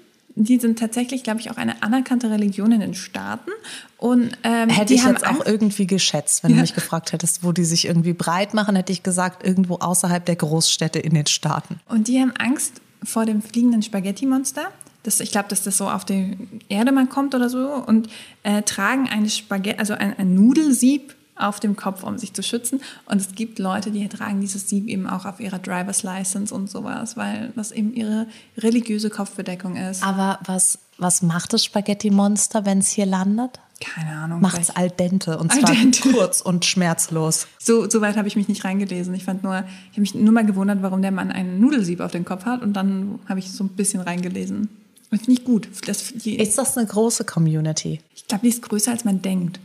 [0.49, 3.51] die sind tatsächlich, glaube ich, auch eine anerkannte Religion in den Staaten.
[3.99, 6.63] Und ähm, Hätte ich jetzt auch irgendwie geschätzt, wenn du Ja.
[6.63, 10.37] mich gefragt hättest, wo die sich irgendwie breit machen, hätte ich gesagt, irgendwo außerhalb der
[10.37, 11.81] Großstädte in den Staaten.
[11.89, 14.63] Und die haben Angst vor dem fliegenden Spaghetti-Monster.
[15.03, 16.37] Das, ich glaube, dass das so auf die
[16.69, 17.73] Erde mal kommt oder so.
[17.87, 18.09] Und
[18.43, 22.81] äh, tragen eine Spaghetti, also ein, ein Nudelsieb auf dem Kopf, um sich zu schützen.
[23.07, 26.71] Und es gibt Leute, die tragen dieses Sieb eben auch auf ihrer Driver's License und
[26.71, 28.27] sowas, weil das eben ihre
[28.59, 30.03] religiöse Kopfbedeckung ist.
[30.03, 33.61] Aber was, was macht das Spaghetti-Monster, wenn es hier landet?
[33.81, 34.43] Keine Ahnung.
[34.43, 36.11] Macht es al dente und zwar dente.
[36.13, 37.47] kurz und schmerzlos.
[37.59, 39.15] So, so weit habe ich mich nicht reingelesen.
[39.15, 42.11] Ich fand nur, ich habe mich nur mal gewundert, warum der Mann einen Nudelsieb auf
[42.13, 44.69] den Kopf hat und dann habe ich so ein bisschen reingelesen.
[45.09, 45.69] Finde ich gut.
[45.87, 48.01] Das, Ist das eine große Community?
[48.15, 49.59] ich glaube, die ist größer, als man denkt.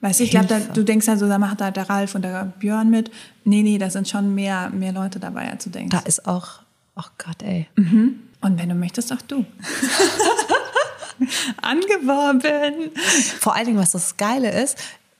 [0.00, 2.88] Weißt du, ich glaube, du denkst also, da macht da der Ralf und der Björn
[2.88, 3.10] mit.
[3.44, 5.94] Nee, nee, da sind schon mehr, mehr Leute dabei, als du denkst.
[5.94, 6.60] Da ist auch,
[6.96, 7.66] oh Gott, ey.
[8.40, 9.44] Und wenn du möchtest, auch du.
[11.60, 12.90] Angeworben.
[13.40, 14.78] Vor allen Dingen, was das Geile ist,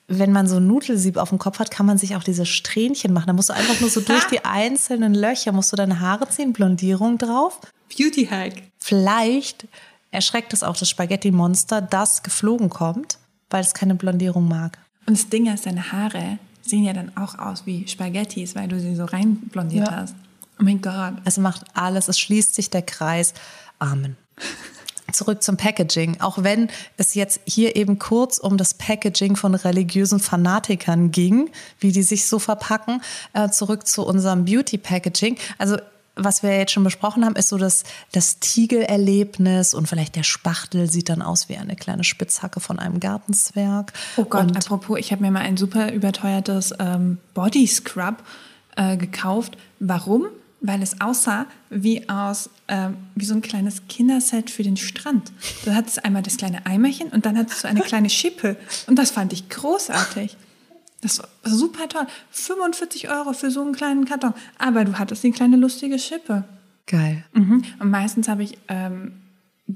[0.09, 3.13] wenn man so ein Nudelsieb auf dem Kopf hat, kann man sich auch diese Strähnchen
[3.13, 3.29] machen.
[3.29, 6.53] Da musst du einfach nur so durch die einzelnen Löcher, musst du deine Haare ziehen,
[6.53, 7.61] Blondierung drauf.
[7.97, 8.55] Beauty Hack.
[8.79, 9.69] Vielleicht
[10.11, 13.19] erschreckt es auch das Spaghetti-Monster, das geflogen kommt,
[13.51, 14.79] weil es keine Blondierung mag.
[15.07, 18.79] Und das Ding ist, deine Haare sehen ja dann auch aus wie Spaghettis, weil du
[18.81, 19.97] sie so reinblondiert Ja.
[19.97, 20.15] hast.
[20.59, 21.15] Oh mein Gott.
[21.25, 23.35] Es macht alles, es schließt sich der Kreis.
[23.79, 24.17] Amen.
[25.13, 26.21] Zurück zum Packaging.
[26.21, 31.91] Auch wenn es jetzt hier eben kurz um das Packaging von religiösen Fanatikern ging, wie
[31.91, 35.37] die sich so verpacken, äh, zurück zu unserem Beauty-Packaging.
[35.59, 35.79] Also
[36.25, 40.91] was wir jetzt schon besprochen haben, ist so das, das Tigelerlebnis und vielleicht der Spachtel
[40.91, 43.93] sieht dann aus wie eine kleine Spitzhacke von einem Gartenzwerg.
[44.17, 48.23] Oh Gott, Und apropos, ich habe mir mal ein super überteuertes ähm, Body Scrub
[48.77, 49.57] äh, gekauft.
[49.79, 50.27] Warum?
[50.61, 55.33] Weil es aussah wie aus ähm, wie so ein kleines Kinderset für den Strand.
[55.65, 58.57] Du hattest einmal das kleine Eimerchen und dann hattest du eine kleine Schippe.
[58.87, 60.37] Und das fand ich großartig.
[61.01, 62.07] Das war super toll.
[62.31, 64.35] 45 Euro für so einen kleinen Karton.
[64.59, 66.45] Aber du hattest die kleine lustige Schippe.
[66.87, 67.25] geil.
[67.33, 67.65] Mhm.
[67.79, 69.20] Und meistens habe ich ähm,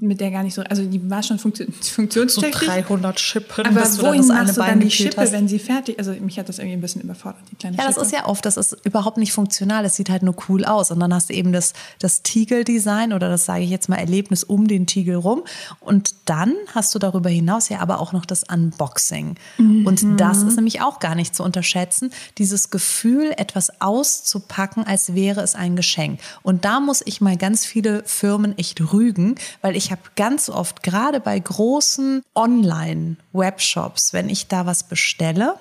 [0.00, 2.68] mit der gar nicht so, also die war schon funktio So funktionstüchtig.
[2.68, 5.32] 300 Schippen, Aber bis du dann wohin das eine Bein die Schippe, hast.
[5.32, 7.94] wenn sie fertig Also mich hat das irgendwie ein bisschen überfordert, die kleine Ja, das
[7.94, 8.06] Schippe.
[8.06, 9.84] ist ja oft, das ist überhaupt nicht funktional.
[9.84, 10.90] Es sieht halt nur cool aus.
[10.90, 14.44] Und dann hast du eben das, das Tiegel-Design oder das sage ich jetzt mal Erlebnis
[14.44, 15.42] um den Tiegel rum.
[15.80, 19.36] Und dann hast du darüber hinaus ja aber auch noch das Unboxing.
[19.58, 22.10] Und das ist nämlich auch gar nicht zu unterschätzen.
[22.38, 26.20] Dieses Gefühl, etwas auszupacken, als wäre es ein Geschenk.
[26.42, 30.82] Und da muss ich mal ganz viele Firmen echt rügen, weil ich habe ganz oft,
[30.82, 35.56] gerade bei großen Online-Webshops, wenn ich da was bestelle,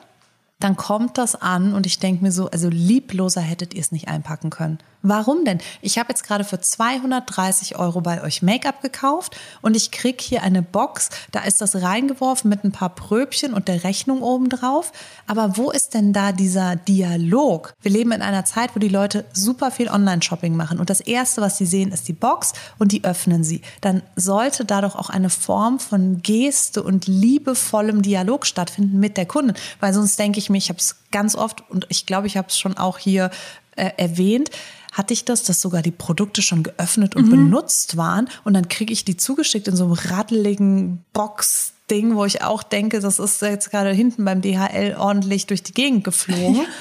[0.60, 4.08] dann kommt das an und ich denke mir so, also liebloser hättet ihr es nicht
[4.08, 4.80] einpacken können.
[5.06, 5.60] Warum denn?
[5.82, 10.44] Ich habe jetzt gerade für 230 Euro bei euch Make-up gekauft und ich krieg hier
[10.44, 14.94] eine Box, da ist das reingeworfen mit ein paar Pröbchen und der Rechnung obendrauf.
[15.28, 17.74] Aber wo ist denn da dieser Dialog?
[17.82, 21.42] Wir leben in einer Zeit, wo die Leute super viel Online-Shopping machen und das Erste,
[21.42, 23.60] was sie sehen, ist die Box und die öffnen sie.
[23.82, 29.26] Dann sollte da doch auch eine Form von Geste und liebevollem Dialog stattfinden mit der
[29.26, 32.38] Kundin, weil sonst denke ich mir, ich habe es ganz oft und ich glaube, ich
[32.38, 33.32] habe es schon auch hier
[33.76, 34.50] äh, erwähnt,
[34.94, 38.94] hatte ich das, dass sogar die Produkte schon geöffnet und benutzt waren und dann kriege
[38.94, 43.72] ich die zugeschickt in so einem ratteligen Box-Ding, wo ich auch denke, das ist jetzt
[43.72, 46.66] gerade hinten beim DHL ordentlich durch die Gegend geflogen.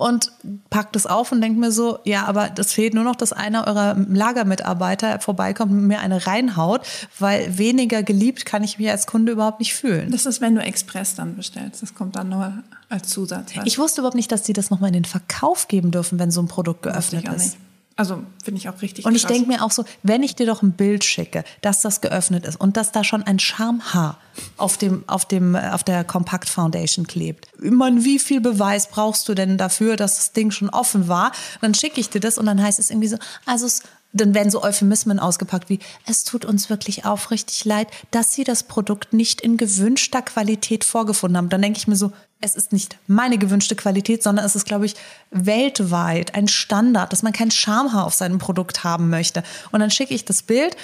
[0.00, 0.32] Und
[0.70, 3.66] packt es auf und denkt mir so, ja, aber das fehlt nur noch, dass einer
[3.66, 6.80] eurer Lagermitarbeiter vorbeikommt und mir eine reinhaut,
[7.18, 10.10] weil weniger geliebt kann ich mich als Kunde überhaupt nicht fühlen.
[10.10, 11.82] Das ist, wenn du Express dann bestellst.
[11.82, 12.50] Das kommt dann nur
[12.88, 13.52] als Zusatz.
[13.66, 16.40] Ich wusste überhaupt nicht, dass die das nochmal in den Verkauf geben dürfen, wenn so
[16.40, 17.32] ein Produkt geöffnet ist.
[17.36, 17.56] nicht.
[17.96, 20.62] Also finde ich auch richtig Und ich denke mir auch so, wenn ich dir doch
[20.62, 24.18] ein Bild schicke, dass das geöffnet ist und dass da schon ein Schamhaar
[24.56, 27.48] auf dem, auf dem, äh, auf der Compact Foundation klebt.
[27.62, 31.32] Ich meine, wie viel Beweis brauchst du denn dafür, dass das Ding schon offen war?
[31.60, 34.50] Dann schicke ich dir das und dann heißt es irgendwie so, also es, dann werden
[34.50, 39.40] so Euphemismen ausgepackt wie, es tut uns wirklich aufrichtig leid, dass Sie das Produkt nicht
[39.40, 41.48] in gewünschter Qualität vorgefunden haben.
[41.48, 44.86] Dann denke ich mir so, es ist nicht meine gewünschte Qualität, sondern es ist, glaube
[44.86, 44.94] ich,
[45.30, 49.42] weltweit ein Standard, dass man kein Schamhaar auf seinem Produkt haben möchte.
[49.72, 50.76] Und dann schicke ich das Bild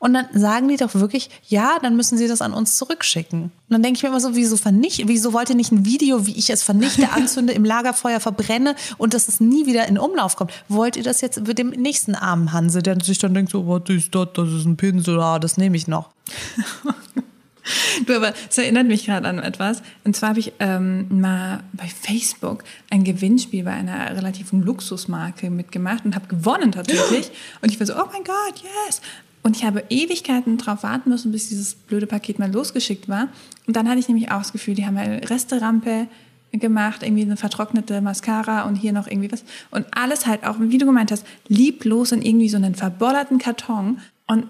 [0.00, 3.42] und dann sagen die doch wirklich, ja, dann müssen sie das an uns zurückschicken.
[3.42, 6.26] Und dann denke ich mir immer so, wieso vernicht, wieso wollt ihr nicht ein Video,
[6.26, 10.36] wie ich es vernichte, anzünde, im Lagerfeuer verbrenne und dass es nie wieder in Umlauf
[10.36, 10.52] kommt?
[10.68, 13.82] Wollt ihr das jetzt mit dem nächsten armen Hanse, der sich dann denkt, so, was
[13.88, 16.08] ist das, das ist ein Pinsel, ah, das nehme ich noch.
[18.06, 19.82] Du, aber es erinnert mich gerade an etwas.
[20.04, 26.04] Und zwar habe ich ähm, mal bei Facebook ein Gewinnspiel bei einer relativen Luxusmarke mitgemacht
[26.04, 27.30] und habe gewonnen tatsächlich.
[27.62, 29.00] Und ich war so, oh mein Gott, yes!
[29.42, 33.28] Und ich habe Ewigkeiten drauf warten müssen, bis dieses blöde Paket mal losgeschickt war.
[33.66, 36.08] Und dann hatte ich nämlich auch das Gefühl, die haben eine Resterampe
[36.52, 39.44] gemacht, irgendwie eine vertrocknete Mascara und hier noch irgendwie was.
[39.70, 44.00] Und alles halt auch, wie du gemeint hast, lieblos in irgendwie so einen verbollerten Karton.
[44.26, 44.46] Und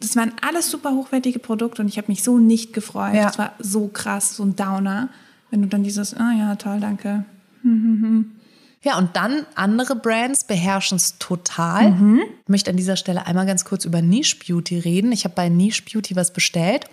[0.00, 3.14] das waren alles super hochwertige Produkte und ich habe mich so nicht gefreut.
[3.14, 3.26] Ja.
[3.26, 5.10] Das war so krass, so ein Downer.
[5.50, 7.24] Wenn du dann dieses, ah ja, toll, danke.
[8.82, 11.90] Ja, und dann andere Brands beherrschen es total.
[11.90, 12.22] Mhm.
[12.44, 15.12] Ich möchte an dieser Stelle einmal ganz kurz über Niche Beauty reden.
[15.12, 16.86] Ich habe bei Niche Beauty was bestellt.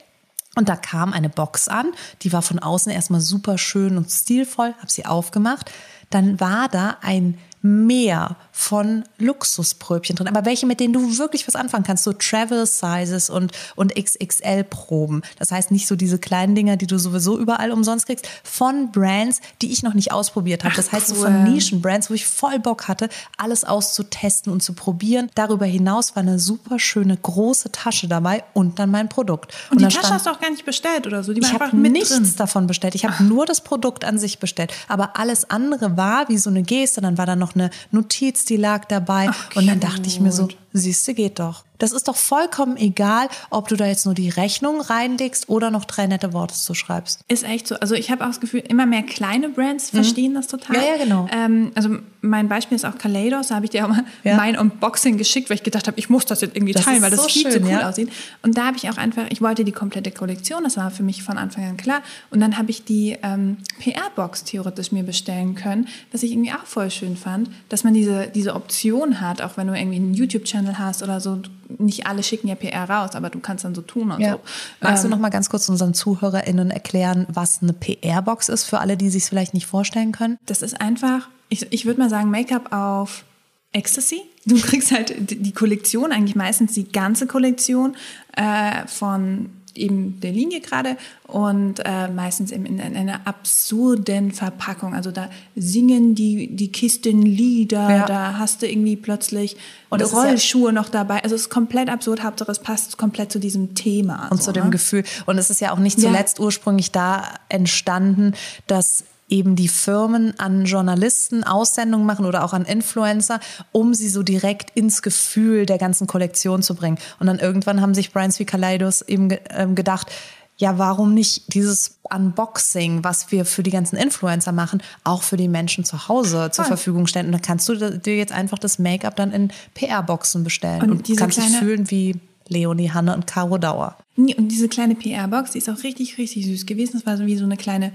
[0.58, 1.92] Und da kam eine Box an,
[2.24, 5.72] die war von außen erstmal super schön und stilvoll, habe sie aufgemacht.
[6.10, 7.38] Dann war da ein
[7.68, 12.66] Meer von Luxuspröbchen drin, aber welche, mit denen du wirklich was anfangen kannst, so Travel
[12.66, 15.22] Sizes und, und XXL-Proben.
[15.38, 19.42] Das heißt nicht so diese kleinen Dinger, die du sowieso überall umsonst kriegst, von Brands,
[19.62, 20.76] die ich noch nicht ausprobiert habe.
[20.76, 21.50] Das heißt so von cool.
[21.54, 25.30] Nischenbrands, wo ich voll Bock hatte, alles auszutesten und zu probieren.
[25.36, 29.54] Darüber hinaus war eine super schöne große Tasche dabei und dann mein Produkt.
[29.72, 31.34] Und, die da Tasche stand- hast du auch gar nicht bestellt oder so.
[31.34, 32.34] Die war ich habe nichts drin.
[32.38, 32.96] davon bestellt.
[32.96, 34.72] Ich habe nur das Produkt an sich bestellt.
[34.88, 37.02] Aber alles andere war wie so eine Geste.
[37.02, 39.28] Dann war da noch eine Notiz, die lag dabei.
[39.30, 40.48] Ach, und dann dachte ich mir so.
[40.74, 41.64] Siehste, geht doch.
[41.80, 45.86] Das ist doch vollkommen egal, ob du da jetzt nur die Rechnung reinlegst oder noch
[45.86, 47.20] drei nette Worte zu schreibst.
[47.28, 47.76] Ist echt so.
[47.76, 50.76] Also ich habe auch das Gefühl, immer mehr kleine Brands verstehen das total.
[50.76, 50.82] Mhm.
[50.84, 51.28] Ja, ja, genau.
[51.32, 53.50] Ähm, also mein Beispiel ist auch Kaleidos.
[53.50, 54.36] Da habe ich dir auch mal Ja.
[54.38, 57.12] mein Unboxing geschickt, weil ich gedacht habe, ich muss das jetzt irgendwie Das teilen, weil
[57.12, 57.88] das so viel zu schön, cool ja.
[57.88, 58.12] aussieht.
[58.42, 61.22] Und da habe ich auch einfach, ich wollte die komplette Kollektion, das war für mich
[61.22, 62.02] von Anfang an klar.
[62.32, 66.66] Und dann habe ich die ähm, PR-Box theoretisch mir bestellen können, was ich irgendwie auch
[66.66, 70.67] voll schön fand, dass man diese, diese Option hat, auch wenn du irgendwie einen YouTube-Channel
[70.76, 71.42] hast oder so.
[71.78, 74.40] Nicht alle schicken ja PR raus, aber du kannst dann so tun und so.
[74.82, 78.80] Magst Ähm, du noch mal ganz kurz unseren ZuhörerInnen erklären, was eine PR-Box ist, für
[78.80, 80.38] alle, die sich vielleicht nicht vorstellen können?
[80.46, 83.24] Das ist einfach, ich, ich würde mal sagen, Make-up auf
[83.72, 84.22] Ecstasy.
[84.46, 87.96] Du kriegst halt die die Kollektion, eigentlich meistens die ganze Kollektion
[88.36, 94.94] äh, von eben der Linie gerade und äh, meistens eben in, in einer absurden Verpackung.
[94.94, 98.06] Also da singen die, die Kisten Lieder, Ja.
[98.06, 99.56] da hast du irgendwie plötzlich
[99.90, 101.24] Und ist ja- Rollschuhe noch dabei.
[101.24, 104.28] Also es ist komplett absurd, Hauptsache es passt komplett zu diesem Thema.
[104.32, 104.70] und so, zu dem ne?
[104.72, 105.04] Gefühl.
[105.26, 106.10] Und es ist ja auch nicht Ja.
[106.10, 108.34] zuletzt ursprünglich da entstanden,
[108.68, 113.40] dass eben die Firmen an Journalisten Aussendungen machen oder auch an Influencer,
[113.72, 116.98] um sie so direkt ins Gefühl der ganzen Kollektion zu bringen.
[117.20, 120.12] Und dann irgendwann haben sich Brands wie Kaleidos eben ähm, gedacht,
[120.60, 125.48] ja, warum nicht dieses Unboxing, was wir für die ganzen Influencer machen, auch für die
[125.48, 126.78] Menschen zu Hause zur Voll.
[126.78, 127.28] Verfügung stellen.
[127.28, 131.18] Und dann kannst du dir jetzt einfach das Make-up dann in PR-Boxen bestellen Und und,
[131.18, 132.16] kannst dich fühlen wie
[132.48, 133.98] Leonie, Hanne und Caro Dauer.
[134.16, 136.94] Und diese kleine PR-Box, die ist auch richtig, richtig süß gewesen.
[136.94, 137.92] Das war so wie so eine kleine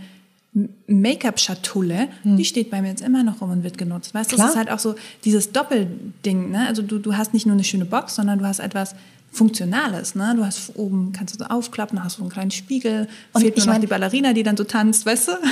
[0.86, 2.08] Make-up-Schatulle.
[2.24, 4.14] Die steht bei mir jetzt immer noch rum und wird genutzt.
[4.14, 6.50] Weißt du, das ist halt auch so dieses Doppelding.
[6.50, 6.66] Ne?
[6.66, 8.94] Also du, du hast nicht nur eine schöne Box, sondern du hast etwas
[9.34, 10.14] Funktionales.
[10.14, 10.34] Ne?
[10.36, 13.08] Du hast oben, kannst du so aufklappen, hast so einen kleinen Spiegel.
[13.32, 15.32] Und Fehlt ich nur noch mein- die Ballerina, die dann so tanzt, weißt du?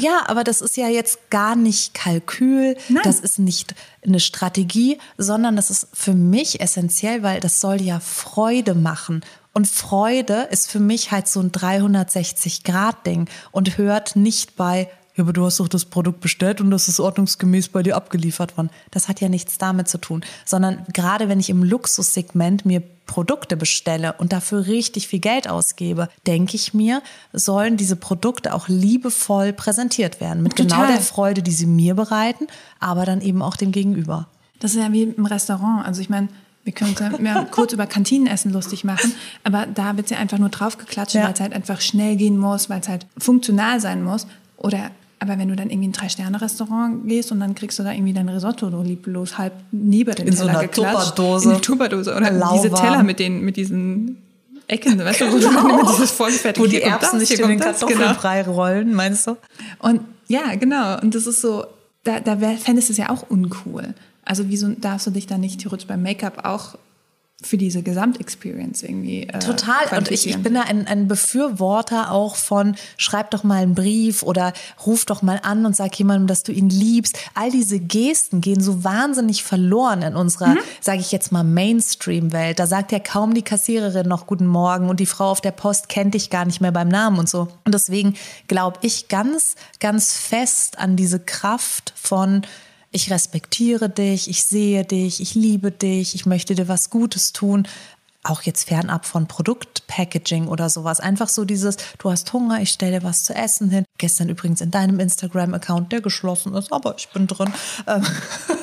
[0.00, 3.02] Ja, aber das ist ja jetzt gar nicht Kalkül, Nein.
[3.04, 8.00] das ist nicht eine Strategie, sondern das ist für mich essentiell, weil das soll ja
[8.00, 9.20] Freude machen.
[9.52, 15.32] Und Freude ist für mich halt so ein 360-Grad-Ding und hört nicht bei, ja, aber
[15.32, 18.70] du hast doch das Produkt bestellt und das ist ordnungsgemäß bei dir abgeliefert worden.
[18.92, 23.56] Das hat ja nichts damit zu tun, sondern gerade wenn ich im Luxussegment mir Produkte
[23.56, 29.52] bestelle und dafür richtig viel Geld ausgebe, denke ich mir, sollen diese Produkte auch liebevoll
[29.52, 30.44] präsentiert werden.
[30.44, 30.92] Mit genau Total.
[30.92, 32.46] der Freude, die sie mir bereiten,
[32.78, 34.28] aber dann eben auch dem Gegenüber.
[34.60, 35.84] Das ist ja wie im Restaurant.
[35.84, 36.28] Also ich meine,
[36.64, 36.94] wir können
[37.24, 39.12] ja kurz über Kantinenessen lustig machen,
[39.44, 41.24] aber da wird ja einfach nur draufgeklatscht, Ja.
[41.24, 44.26] weil es halt einfach schnell gehen muss, weil es halt funktional sein muss.
[44.56, 44.90] Oder
[45.22, 48.12] aber wenn du dann irgendwie in ein Drei-Sterne-Restaurant gehst und dann kriegst du da irgendwie
[48.14, 51.08] dein Risotto so lieblos halb neben den In so Teller einer geklatscht.
[51.16, 51.44] Tupperdose.
[51.44, 52.14] In eine Tupperdose.
[52.16, 52.62] Oder Lauwarm.
[52.62, 54.16] diese Teller mit, den, mit diesen
[54.66, 57.80] Ecken, weißt du, wo du immer dieses vorgefertigte Wo die Erbsen hier in den das,
[57.80, 57.92] genau.
[57.92, 59.36] Kartoffelbrei rollen, meinst du?
[59.80, 60.98] Und ja, genau.
[61.00, 61.64] Und das ist so,
[62.04, 63.92] da, da wär- fändest du es ja auch uncool.
[64.30, 66.76] Also wieso darfst du dich dann nicht theoretisch beim Make-up auch
[67.42, 69.96] für diese Gesamtexperience irgendwie äh, Total.
[69.96, 74.22] Und ich, ich bin da ein, ein Befürworter auch von, schreib doch mal einen Brief
[74.22, 74.52] oder
[74.86, 77.18] ruf doch mal an und sag jemandem, dass du ihn liebst.
[77.34, 80.58] All diese Gesten gehen so wahnsinnig verloren in unserer, Mhm.
[80.80, 82.58] sage ich jetzt mal, Mainstream-Welt.
[82.60, 85.88] Da sagt ja kaum die Kassiererin noch Guten Morgen und die Frau auf der Post
[85.88, 87.48] kennt dich gar nicht mehr beim Namen und so.
[87.64, 88.14] Und deswegen
[88.46, 92.42] glaube ich ganz, ganz fest an diese Kraft von,
[92.90, 97.68] ich respektiere dich, ich sehe dich, ich liebe dich, ich möchte dir was Gutes tun.
[98.22, 101.00] Auch jetzt fernab von Produktpackaging oder sowas.
[101.00, 103.84] Einfach so dieses, du hast Hunger, ich stelle dir was zu essen hin.
[103.96, 107.52] Gestern übrigens in deinem Instagram-Account, der geschlossen ist, aber ich bin drin.
[107.86, 108.04] Ähm,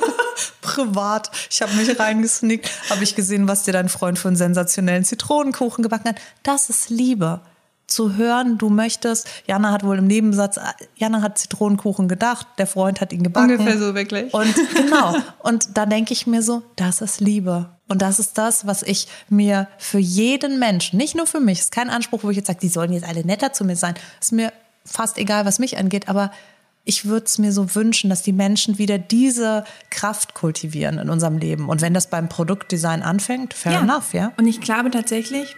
[0.61, 1.31] privat.
[1.49, 5.81] Ich habe mich reingesneakt, habe ich gesehen, was dir dein Freund für einen sensationellen Zitronenkuchen
[5.81, 6.17] gebacken hat.
[6.43, 7.41] Das ist Liebe.
[7.87, 10.59] Zu hören, du möchtest, Jana hat wohl im Nebensatz,
[10.97, 13.51] Jana hat Zitronenkuchen gedacht, der Freund hat ihn gebacken.
[13.51, 14.33] Ungefähr so, wirklich.
[14.33, 15.15] Und genau.
[15.39, 17.69] Und da denke ich mir so, das ist Liebe.
[17.87, 21.71] Und das ist das, was ich mir für jeden Menschen, nicht nur für mich, ist
[21.71, 24.33] kein Anspruch, wo ich jetzt sage, die sollen jetzt alle netter zu mir sein, ist
[24.33, 24.51] mir
[24.83, 26.31] fast egal, was mich angeht, aber
[26.83, 31.37] ich würde es mir so wünschen, dass die Menschen wieder diese Kraft kultivieren in unserem
[31.37, 31.67] Leben.
[31.69, 33.79] Und wenn das beim Produktdesign anfängt, fair Ja.
[33.81, 34.31] enough, ja.
[34.37, 35.55] Und ich glaube tatsächlich,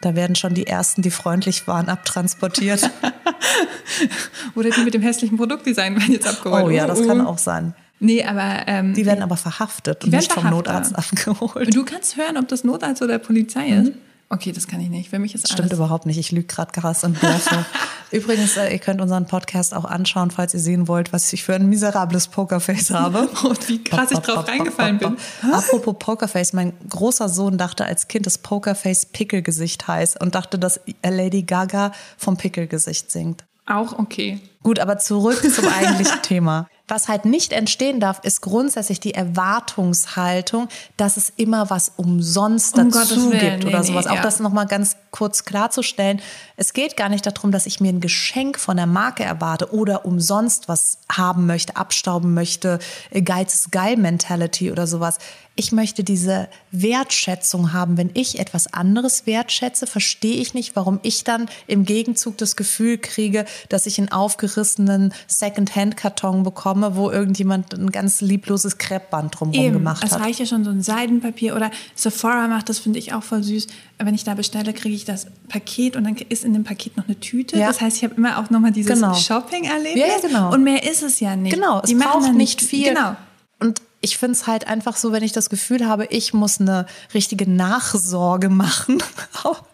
[0.00, 2.88] Da werden schon die ersten, die freundlich waren, abtransportiert.
[4.54, 6.64] oder die mit dem hässlichen Produktdesign werden jetzt abgeholt.
[6.64, 7.28] oh ja, das kann uh.
[7.28, 7.74] auch sein.
[8.00, 10.66] Nee, aber ähm, Die werden aber verhaftet und nicht vom verhaftet.
[10.66, 11.74] Notarzt abgeholt.
[11.74, 13.92] du kannst hören, ob das Notarzt oder Polizei ist.
[14.30, 15.08] Okay, das kann ich nicht.
[15.08, 15.46] Für mich ist.
[15.46, 15.78] Stimmt alles.
[15.78, 16.18] überhaupt nicht.
[16.18, 17.64] Ich lüge gerade krass und blöffe.
[18.10, 21.54] Übrigens, äh, ihr könnt unseren Podcast auch anschauen, falls ihr sehen wollt, was ich für
[21.54, 23.28] ein miserables Pokerface habe.
[23.44, 25.16] Und wie krass ich drauf reingefallen bin.
[25.52, 30.80] Apropos Pokerface, mein großer Sohn dachte als Kind, dass Pokerface Pickelgesicht heißt und dachte, dass
[31.04, 33.44] Lady Gaga vom Pickelgesicht singt.
[33.66, 34.40] Auch okay.
[34.62, 36.68] Gut, aber zurück zum eigentlichen Thema.
[36.88, 42.90] Was halt nicht entstehen darf, ist grundsätzlich die Erwartungshaltung, dass es immer was umsonst Um
[42.90, 44.06] dazu Willen, gibt nee, oder nee, sowas.
[44.06, 44.22] Auch ja.
[44.22, 46.22] das nochmal ganz kurz klarzustellen.
[46.56, 50.06] Es geht gar nicht darum, dass ich mir ein Geschenk von der Marke erwarte oder
[50.06, 52.78] umsonst was haben möchte, abstauben möchte,
[53.10, 55.18] äh, Geiz ist geil Mentality oder sowas.
[55.56, 57.96] Ich möchte diese Wertschätzung haben.
[57.96, 62.96] Wenn ich etwas anderes wertschätze, verstehe ich nicht, warum ich dann im Gegenzug das Gefühl
[62.96, 64.12] kriege, dass ich einen
[64.48, 70.20] aufgerissenen Second-Hand-Karton bekomme, wo irgendjemand ein ganz liebloses Kreppband drumherum Eben, gemacht es hat.
[70.20, 73.66] reicht ja schon so ein Seidenpapier oder Sephora macht das, finde ich auch voll süß.
[73.98, 77.06] Wenn ich da bestelle, kriege ich das Paket und dann ist in dem Paket noch
[77.06, 77.58] eine Tüte.
[77.58, 77.68] Ja.
[77.68, 79.14] Das heißt, ich habe immer auch nochmal dieses Genau.
[79.14, 80.04] Shopping-Erlebnis.
[80.22, 80.52] Ja, genau.
[80.52, 81.54] Und mehr ist es ja nicht.
[81.54, 82.88] Genau, es Die machen braucht dann nicht viel.
[82.88, 83.16] Genau.
[83.60, 86.86] Und ich finde es halt einfach so, wenn ich das Gefühl habe, ich muss eine
[87.14, 89.02] richtige Nachsorge machen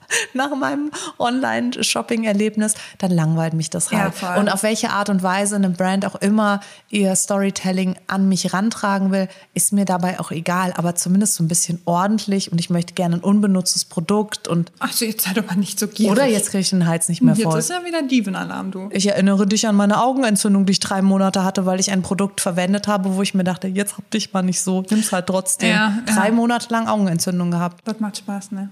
[0.35, 4.15] nach meinem Online-Shopping-Erlebnis, dann langweilt mich das Ja, halt.
[4.15, 4.37] voll.
[4.39, 9.11] und auf welche Art und Weise eine Brand auch immer ihr Storytelling an mich rantragen
[9.13, 12.95] will, ist mir dabei auch egal, aber zumindest so ein bisschen ordentlich und ich möchte
[12.95, 16.13] gerne ein unbenutztes Produkt und Also jetzt sei doch mal nicht so gierig.
[16.13, 17.59] oder jetzt kriege ich den Hals nicht mehr Jetzt voll.
[17.59, 18.89] ist ja wieder Dievenalarm, du.
[18.93, 22.41] Ich erinnere dich an meine Augenentzündung, die ich drei Monate hatte, weil ich ein Produkt
[22.41, 25.71] verwendet habe, wo ich mir dachte, jetzt hab dich mal nicht so, nimm's halt trotzdem.
[25.71, 26.15] Ja, ja.
[26.15, 27.81] drei Monate lang Augenentzündung gehabt.
[27.85, 28.71] Das macht Spaß, ne?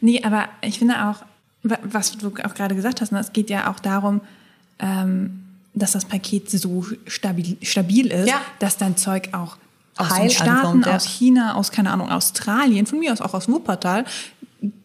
[0.00, 1.22] Nee, aber ich finde auch,
[1.62, 4.20] wa- was du auch gerade gesagt hast, ne, es geht ja auch darum,
[4.78, 5.42] ähm,
[5.74, 8.40] dass das Paket so stabil, stabil ist, Ja.
[8.58, 9.56] dass dein Zeug auch
[9.96, 10.96] aus Heil den Staaten, ankommt, ja.
[10.96, 14.04] aus China, aus, keine Ahnung, Australien, von mir aus auch aus Wuppertal,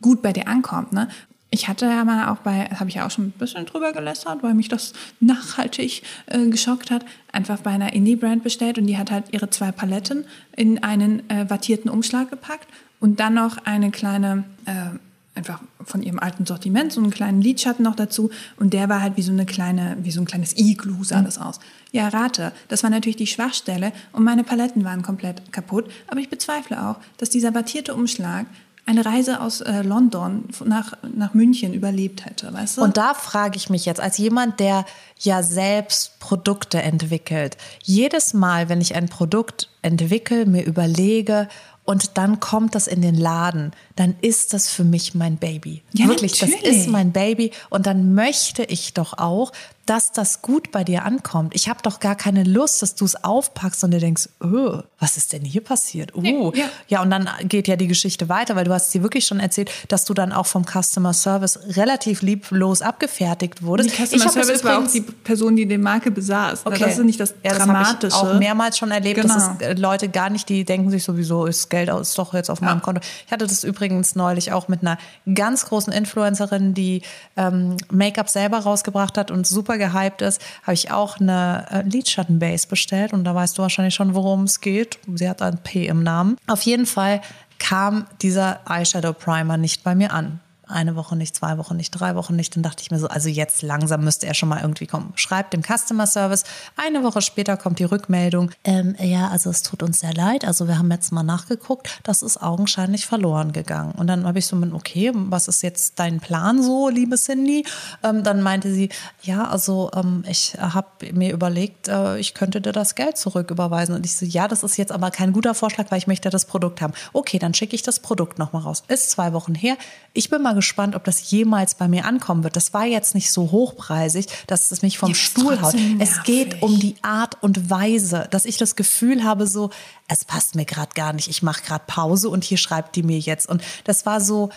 [0.02, 0.92] gut bei dir ankommt.
[0.94, 1.08] Ne?
[1.50, 4.44] Ich hatte ja mal auch bei, habe ich ja auch schon ein bisschen drüber gelästert,
[4.44, 9.10] weil mich das nachhaltig äh, geschockt hat, einfach bei einer Indie-Brand bestellt und die hat
[9.10, 12.68] halt ihre zwei Paletten in einen äh, wattierten Umschlag gepackt
[13.06, 14.98] und dann noch eine kleine, äh,
[15.38, 19.16] einfach von ihrem alten Sortiment, so einen kleinen Lidschatten noch dazu und der war halt
[19.16, 21.60] wie so eine kleine, wie so ein kleines Iglu sah das aus.
[21.92, 26.30] Ja, rate, das war natürlich die Schwachstelle und meine Paletten waren komplett kaputt, aber ich
[26.30, 28.48] bezweifle auch, dass dieser wattierte Umschlag
[28.88, 32.82] eine Reise aus äh, London nach, nach München überlebt hätte, weißt du?
[32.82, 34.86] Und da frage ich mich jetzt, als jemand, der
[35.20, 41.48] ja selbst Produkte entwickelt, jedes Mal, wenn ich ein Produkt entwickle, mir überlege,
[41.86, 45.84] und dann kommt das in den Laden, dann ist das für mich mein Baby.
[45.94, 46.78] Ja, Wirklich, das natürlich.
[46.78, 47.52] ist mein Baby.
[47.70, 49.52] Und dann möchte ich doch auch,
[49.86, 51.54] dass das gut bei dir ankommt.
[51.56, 55.18] Ich habe doch gar keine Lust, dass du es aufpackst und dir denkst, oh, was
[55.18, 56.14] ist denn hier passiert?
[56.16, 56.52] Oh.
[56.56, 56.66] Ja.
[56.88, 59.70] Ja, und dann geht ja die Geschichte weiter, weil du hast sie wirklich schon erzählt,
[59.90, 63.92] dass du dann auch vom Customer Service relativ lieblos abgefertigt wurdest.
[63.92, 66.66] die Customer das Service war auch die Person, die die Marke besaß.
[66.66, 66.80] Okay.
[66.80, 68.16] Das ist nicht das ja, das Dramatische.
[68.16, 69.56] auch mehrmals schon erlebt, dass Genau.
[69.60, 72.62] es äh, Leute gar nicht, die denken sich sowieso, ist Geld ist doch jetzt auf
[72.62, 73.02] meinem Konto.
[73.26, 74.98] Ich hatte das übrigens neulich auch mit einer
[75.34, 77.02] ganz großen Influencerin, die
[77.38, 82.68] ähm, Make-up selber rausgebracht hat und super gehypt ist, habe ich auch eine äh, Lidschattenbase
[82.68, 85.00] bestellt und da weißt du wahrscheinlich schon, worum es geht.
[85.14, 86.38] Sie hat ein P im Namen.
[86.48, 87.22] Auf jeden Fall
[87.60, 90.40] kam dieser Eyeshadow Primer nicht bei mir an.
[90.68, 92.56] Eine Woche nicht, zwei Wochen nicht, drei Wochen nicht.
[92.56, 95.14] Dann dachte ich mir so, also jetzt langsam müsste er schon mal irgendwie kommen.
[95.16, 96.44] Schreibt dem Customer Service.
[96.76, 98.52] Eine Woche später kommt die Rückmeldung.
[98.64, 100.46] Ähm, ja, also es tut uns sehr leid.
[100.46, 102.00] Also wir haben jetzt mal nachgeguckt.
[102.04, 103.92] Das ist augenscheinlich verloren gegangen.
[103.92, 107.66] Und dann habe ich so mit, okay, was ist jetzt dein Plan so, liebe Cindy?
[108.04, 108.90] Ähm, dann meinte sie,
[109.22, 113.94] ja, also ähm, ich habe mir überlegt, äh, ich könnte dir das Geld zurücküberweisen.
[113.94, 116.46] Und ich so, ja, das ist jetzt aber kein guter Vorschlag, weil ich möchte das
[116.46, 116.94] Produkt haben.
[117.14, 118.84] Okay, dann schicke ich das Produkt nochmal raus.
[118.88, 119.78] Ist zwei Wochen her.
[120.14, 122.56] Ich bin mal gespannt, ob das jemals bei mir ankommen wird.
[122.56, 125.76] Das war jetzt nicht so hochpreisig, dass es mich vom Ja, ist Stuhl haut.
[126.00, 129.70] Es geht um die Art und Weise, dass ich das Gefühl habe, so,
[130.08, 131.28] es passt mir gerade gar nicht.
[131.28, 133.48] Ich mache gerade Pause und hier schreibt die mir jetzt.
[133.48, 134.50] Und das war so,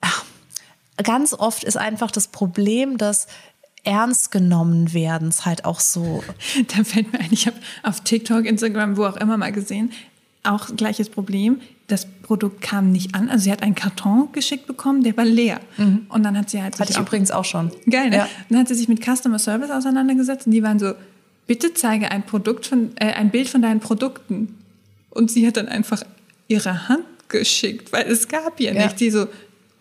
[0.00, 0.24] ach,
[1.02, 3.26] ganz oft ist einfach das Problem, dass
[3.84, 6.22] ernst genommen werdens halt auch so
[6.76, 9.92] Da fällt mir ein, ich habe auf TikTok, Instagram, wo auch immer mal gesehen,
[10.42, 11.60] auch gleiches Problem.
[11.90, 13.28] Das Produkt kam nicht an.
[13.28, 15.60] Also sie hat einen Karton geschickt bekommen, der war leer.
[16.08, 16.76] Und dann hat sie halt.
[16.76, 16.80] Mhm.
[16.80, 17.70] Hatte ich auch, übrigens auch schon.
[17.88, 18.16] Geil, ne?
[18.16, 18.28] Ja.
[18.48, 20.92] Dann hat sie sich mit Customer Service auseinandergesetzt und die waren so,
[21.46, 24.56] bitte zeige ein Produkt von, äh, ein Bild von deinen Produkten.
[25.10, 26.02] Und sie hat dann einfach
[26.48, 28.82] ihre Hand geschickt, weil es gab ja Ja.
[28.84, 28.98] nichts.
[28.98, 29.26] Die so,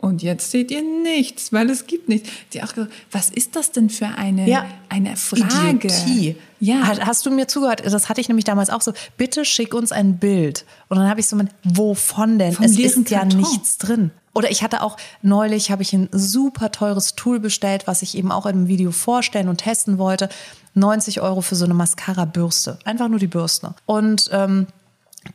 [0.01, 2.29] und jetzt seht ihr nichts, weil es gibt nichts.
[2.53, 4.65] Die auch gesagt, was ist das denn für eine, Ja.
[4.87, 5.87] eine Frage?
[5.87, 6.35] Idiotie.
[6.61, 6.81] Ja.
[7.05, 7.81] Hast du mir zugehört?
[7.85, 8.93] Das hatte ich nämlich damals auch so.
[9.17, 10.65] Bitte schick uns ein Bild.
[10.87, 12.53] Und dann habe ich so mit, wovon denn?
[12.53, 13.39] Vom es ist ja Karton.
[13.39, 14.11] nichts drin.
[14.33, 18.31] Oder ich hatte auch neulich habe ich ein super teures Tool bestellt, was ich eben
[18.31, 20.29] auch in einem Video vorstellen und testen wollte.
[20.75, 22.79] 90 Euro für so eine Mascara-Bürste.
[22.85, 23.73] Einfach nur die Bürste.
[23.85, 24.67] Und ähm,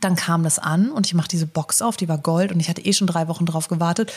[0.01, 2.69] dann kam das an und ich mache diese Box auf, die war Gold und ich
[2.71, 4.13] hatte eh schon drei Wochen drauf gewartet.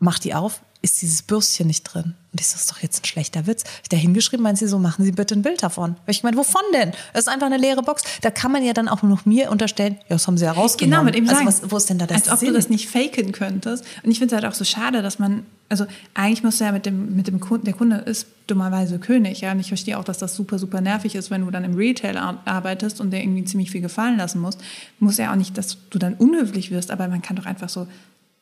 [0.00, 2.14] Mach die auf, ist dieses Bürstchen nicht drin.
[2.32, 3.64] Und ich so, das ist doch jetzt ein schlechter Witz.
[3.82, 5.96] Ich da hingeschrieben, meint sie so, machen Sie bitte ein Bild davon.
[6.06, 6.92] Weil ich meine, wovon denn?
[7.12, 8.02] Das ist einfach eine leere Box.
[8.22, 10.90] Da kann man ja dann auch noch mir unterstellen, ja, das haben Sie ja rausgenommen.
[10.90, 11.46] Genau, mit ihm also sagen.
[11.48, 12.48] was, wo ist denn da das Als ob Sinn?
[12.48, 13.84] du das nicht faken könntest.
[14.02, 15.84] Und ich finde es halt auch so schade, dass man, also
[16.14, 19.52] eigentlich musst du ja mit dem, mit dem Kunden, der Kunde ist dummerweise König, ja.
[19.52, 22.16] Und ich verstehe auch, dass das super, super nervig ist, wenn du dann im Retail
[22.16, 24.58] ar- arbeitest und der irgendwie ziemlich viel gefallen lassen musst.
[24.98, 27.86] Muss ja auch nicht, dass du dann unhöflich wirst, aber man kann doch einfach so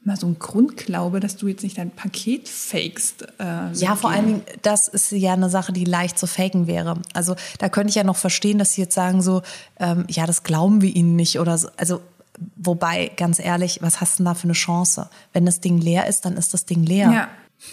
[0.09, 3.23] mal so ein Grundglaube, dass du jetzt nicht dein Paket fakest.
[3.39, 7.01] Äh, Ja, vor allen Dingen, das ist ja eine Sache, die leicht zu faken wäre.
[7.15, 9.43] Also da könnte ich ja noch verstehen, dass sie jetzt sagen so,
[9.79, 11.69] ähm, ja, das glauben wir ihnen nicht oder so.
[11.77, 12.01] Also
[12.57, 15.09] wobei, ganz ehrlich, was hast du denn da für eine Chance?
[15.33, 17.13] Wenn das Ding leer ist, dann ist das Ding leer.
[17.13, 17.29] Ja.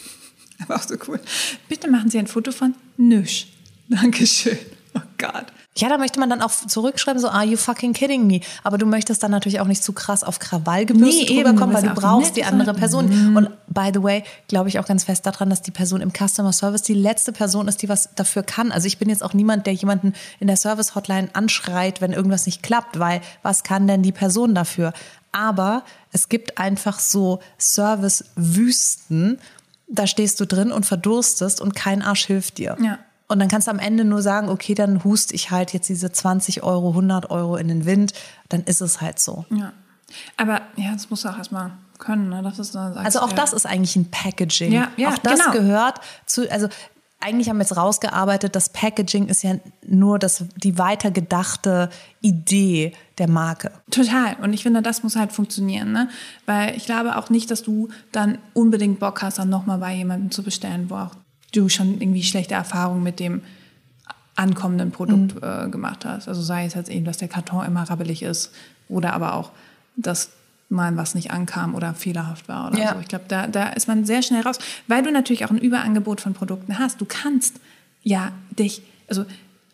[0.64, 1.20] Aber auch so cool.
[1.68, 3.48] Bitte machen Sie ein Foto von Nüsch.
[3.90, 4.58] Dankeschön.
[4.96, 5.46] Oh Gott.
[5.78, 8.40] Ja, da möchte man dann auch zurückschreiben, so, are you fucking kidding me?
[8.64, 11.84] Aber du möchtest dann natürlich auch nicht zu krass auf Krawall gebürstet Nee, rüberkommen, weil
[11.84, 12.74] du brauchst die andere.
[12.74, 13.36] Person.
[13.36, 16.54] Und by the way, glaube ich auch ganz fest daran, dass die Person im Customer
[16.54, 18.72] Service die letzte Person ist, die was dafür kann.
[18.72, 22.64] Also ich bin jetzt auch niemand, der jemanden in der Service-Hotline anschreit, wenn irgendwas nicht
[22.64, 24.94] klappt, weil was kann denn die Person dafür?
[25.34, 25.84] Aber
[26.14, 29.40] es gibt einfach so Service-Wüsten,
[29.88, 32.78] da stehst du drin und verdurstest und kein Arsch hilft dir.
[32.82, 33.00] Ja.
[33.28, 36.12] Und dann kannst du am Ende nur sagen, okay, dann hust ich halt jetzt diese
[36.12, 38.14] 20 Euro, 100 Euro in den Wind.
[38.50, 39.46] Dann ist es halt so.
[39.50, 39.74] Ja.
[40.38, 42.30] Aber ja, das musst du auch erstmal können.
[42.30, 42.42] Ne?
[42.44, 43.36] Das ist, Also auch ja.
[43.36, 44.72] das ist eigentlich ein Packaging.
[44.72, 45.52] Ja, ja, auch das genau.
[45.52, 46.68] gehört zu, also
[47.20, 49.56] eigentlich haben wir jetzt rausgearbeitet, das Packaging ist ja
[49.88, 51.90] nur das, die weitergedachte
[52.22, 53.72] Idee der Marke.
[53.90, 54.36] Total.
[54.42, 55.92] Und ich finde, das muss halt funktionieren.
[55.92, 56.10] Ne?
[56.46, 60.30] Weil ich glaube auch nicht, dass du dann unbedingt Bock hast, dann nochmal bei jemandem
[60.30, 61.16] zu bestellen, wo auch
[61.56, 63.42] du schon irgendwie schlechte Erfahrungen mit dem
[64.36, 66.28] ankommenden Produkt äh, gemacht hast.
[66.28, 68.52] Also sei es jetzt eben, dass der Karton immer rabbelig ist
[68.90, 69.52] oder aber auch,
[69.96, 70.30] dass
[70.68, 72.94] mal was nicht ankam oder fehlerhaft war oder Ja.
[72.94, 73.00] so.
[73.00, 76.22] Ich glaube, da, da ist man sehr schnell raus, weil du natürlich auch ein Überangebot
[76.22, 77.00] von Produkten hast.
[77.00, 77.60] Du kannst
[78.04, 79.26] ja dich, also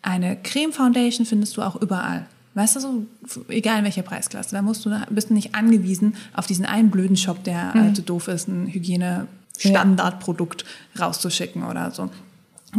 [0.04, 2.26] eine Creme Foundation findest du auch überall.
[2.54, 3.06] Weißt du, so,
[3.48, 7.16] egal in welcher Preisklasse, da musst du, bist du nicht angewiesen auf diesen einen blöden
[7.16, 8.68] Shop, der äh, zu doof ist, ein
[9.62, 10.66] Hygiene-Standardprodukt
[11.00, 12.10] rauszuschicken oder so.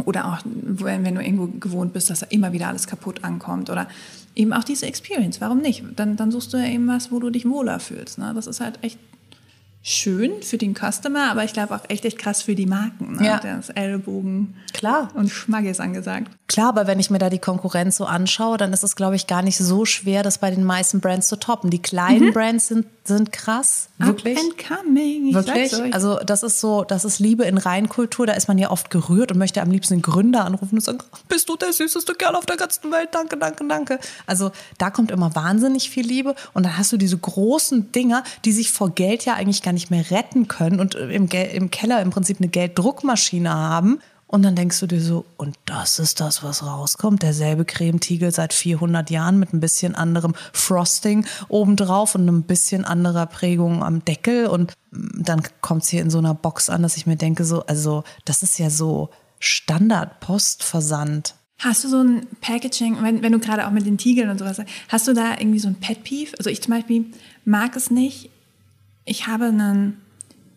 [0.05, 3.69] Oder auch, wenn, wenn du irgendwo gewohnt bist, dass da immer wieder alles kaputt ankommt.
[3.69, 3.87] Oder
[4.35, 5.39] eben auch diese Experience.
[5.39, 5.83] Warum nicht?
[5.95, 8.17] Dann, dann suchst du ja eben was, wo du dich wohler fühlst.
[8.17, 8.31] Ne?
[8.33, 8.97] Das ist halt echt
[9.85, 13.17] schön für den Customer, aber ich glaube auch echt, echt krass für die Marken.
[13.17, 13.27] Ne?
[13.27, 13.39] Ja.
[13.39, 15.09] Das Ellbogen Klar.
[15.13, 16.31] und Schmackes angesagt.
[16.47, 19.27] Klar, aber wenn ich mir da die Konkurrenz so anschaue, dann ist es, glaube ich,
[19.27, 21.69] gar nicht so schwer, das bei den meisten Brands zu toppen.
[21.69, 24.37] Die kleinen Brands sind, sind krass, wirklich.
[24.37, 25.27] Up and coming.
[25.27, 25.93] Ich Wirklich?
[25.93, 28.25] Also das ist so, das ist Liebe in Reinkultur.
[28.25, 30.99] Da ist man ja oft gerührt und möchte am liebsten den Gründer anrufen und sagen,
[31.27, 33.09] bist du der süßeste Kerl auf der ganzen Welt?
[33.11, 33.99] Danke, danke, danke.
[34.27, 38.53] Also da kommt immer wahnsinnig viel Liebe und dann hast du diese großen Dinger, die
[38.53, 42.01] sich vor Geld ja eigentlich gar nicht mehr retten können und im, Gel im Keller
[42.01, 43.99] im Prinzip eine Gelddruckmaschine haben.
[44.33, 47.21] Und dann denkst du dir so, und das ist das, was rauskommt.
[47.21, 53.27] Derselbe Cremetiegel seit 400 Jahren mit ein bisschen anderem Frosting obendrauf und ein bisschen anderer
[53.27, 54.47] Prägung am Deckel.
[54.47, 57.63] Und dann kommt es hier in so einer Box an, dass ich mir denke, so,
[57.67, 61.35] also, das ist ja so Standard-Postversand.
[61.59, 64.59] Hast du so ein Packaging, wenn, wenn du gerade auch mit den Tiegeln und sowas
[64.89, 66.33] hast du da irgendwie so ein Pet Peeve?
[66.37, 67.05] Also ich zum Beispiel
[67.45, 68.31] mag es nicht.
[69.05, 70.01] Ich habe einen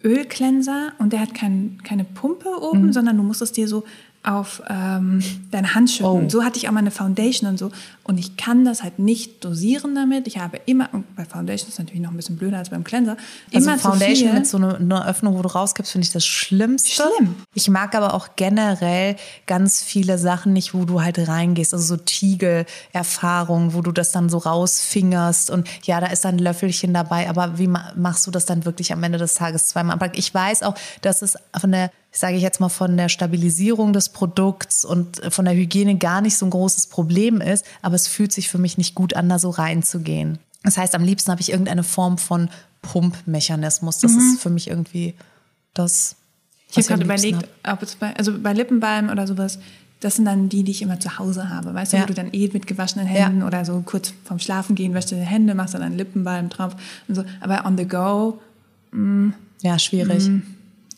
[0.05, 3.85] Ölcleanser und der hat kein, keine Pumpe oben, sondern du musst es dir so
[4.27, 6.27] auf ähm, deine Hand schütten.
[6.27, 6.29] Oh.
[6.29, 7.70] So hatte ich auch meine Foundation und so.
[8.03, 10.27] Und ich kann das halt nicht dosieren damit.
[10.27, 12.85] Ich habe immer, und bei Foundation ist es natürlich noch ein bisschen blöder als beim
[12.85, 13.16] Cleanser,
[13.53, 16.91] Also immer Foundation mit so einer, Öffnung, wo du rausgibst, finde ich das Schlimmste.
[16.91, 17.35] Schlimm.
[17.55, 19.16] Ich mag aber auch generell
[19.47, 21.72] ganz viele Sachen nicht, wo du halt reingehst.
[21.72, 26.39] Also so Tiegel-Erfahrungen, wo du das dann so rausfingerst und ja, da ist dann ein
[26.41, 29.95] Löffelchen dabei, aber wie ma- machst du das dann wirklich am Ende des Tages zweimal?
[29.95, 33.93] Aber ich weiß auch, dass es von der, sage ich jetzt mal, von der Stabilisierung
[33.93, 38.09] des Produkts und von der Hygiene gar nicht so ein großes Problem ist, aber es
[38.09, 40.39] fühlt sich für mich nicht gut an, da so reinzugehen.
[40.62, 42.49] Das heißt, am liebsten habe ich irgendeine Form von
[42.83, 43.99] Pumpmechanismus.
[43.99, 45.14] Das ist für mich irgendwie
[45.75, 46.17] das.
[46.71, 49.59] Ich habe gerade überlegt, ob es bei, also bei Lippenbalm oder sowas,
[50.01, 51.73] das sind dann die, die ich immer zu Hause habe.
[51.73, 52.03] Weißt du, Ja.
[52.03, 55.14] wo du dann eh mit gewaschenen Händen oder so kurz vorm Schlafen gehen, wäschst du
[55.14, 56.77] die Hände, machst dann einen Lippenbalm drauf
[57.09, 57.25] und so.
[57.41, 58.41] Aber on the go,
[58.93, 59.33] habe.
[59.62, 60.29] Ja, schwierig.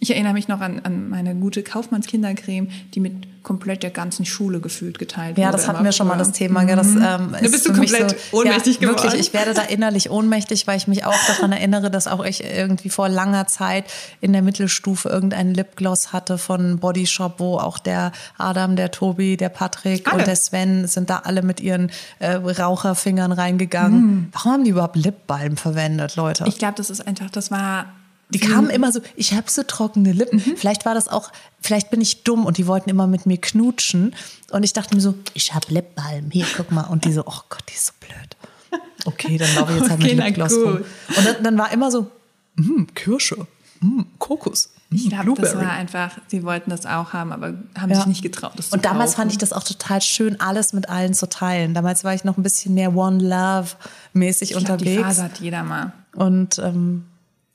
[0.01, 4.61] Ich erinnere mich noch an, an meine gute Kaufmanns-Kindercreme, die mit komplett der ganzen Schule
[4.61, 5.41] gefühlt geteilt wurde.
[5.41, 6.65] Ja, das hatten wir schon mal das Thema.
[6.65, 9.03] gell, Das, ähm, Da bist ist du komplett ohnmächtig ja, geworden.
[9.03, 12.45] Wirklich, ich werde da innerlich ohnmächtig, weil ich mich auch daran erinnere, dass auch ich
[12.45, 13.87] irgendwie vor langer Zeit
[14.21, 19.37] in der Mittelstufe irgendeinen Lipgloss hatte von Body Shop, wo auch der Adam, der Tobi,
[19.37, 20.19] der Patrick Alle.
[20.19, 24.29] und der Sven sind da alle mit ihren äh, Raucherfingern reingegangen.
[24.33, 26.45] Warum haben die überhaupt Lipbalm verwendet, Leute?
[26.47, 27.87] Ich glaube, das ist einfach, das war.
[28.31, 30.39] Die kamen immer so, ich habe so trockene Lippen.
[30.39, 34.15] Vielleicht war das auch, vielleicht bin ich dumm und die wollten immer mit mir knutschen.
[34.51, 36.83] Und ich dachte mir so, ich habe Lipbalm, hier, guck mal.
[36.83, 38.83] Und die so, oh Gott, die ist so blöd.
[39.07, 40.85] Okay, dann laufe ich jetzt halt Okay, mit Lipgloss rum.
[41.17, 42.11] Und dann, dann war immer so,
[42.57, 43.47] mm, Kirsche,
[43.81, 47.91] mm, Kokos, mm, Ich glaube, das war einfach, sie wollten das auch haben, aber haben
[47.91, 47.97] Ja.
[47.97, 50.91] sich nicht getraut, das zu Und damals fand ich das auch total schön, alles mit
[50.91, 51.73] allen zu teilen.
[51.73, 53.69] Damals war ich noch ein bisschen mehr One Love
[54.13, 55.03] mäßig ich glaub, die unterwegs.
[55.03, 55.93] Phase hat jeder mal.
[56.15, 57.05] Und ähm,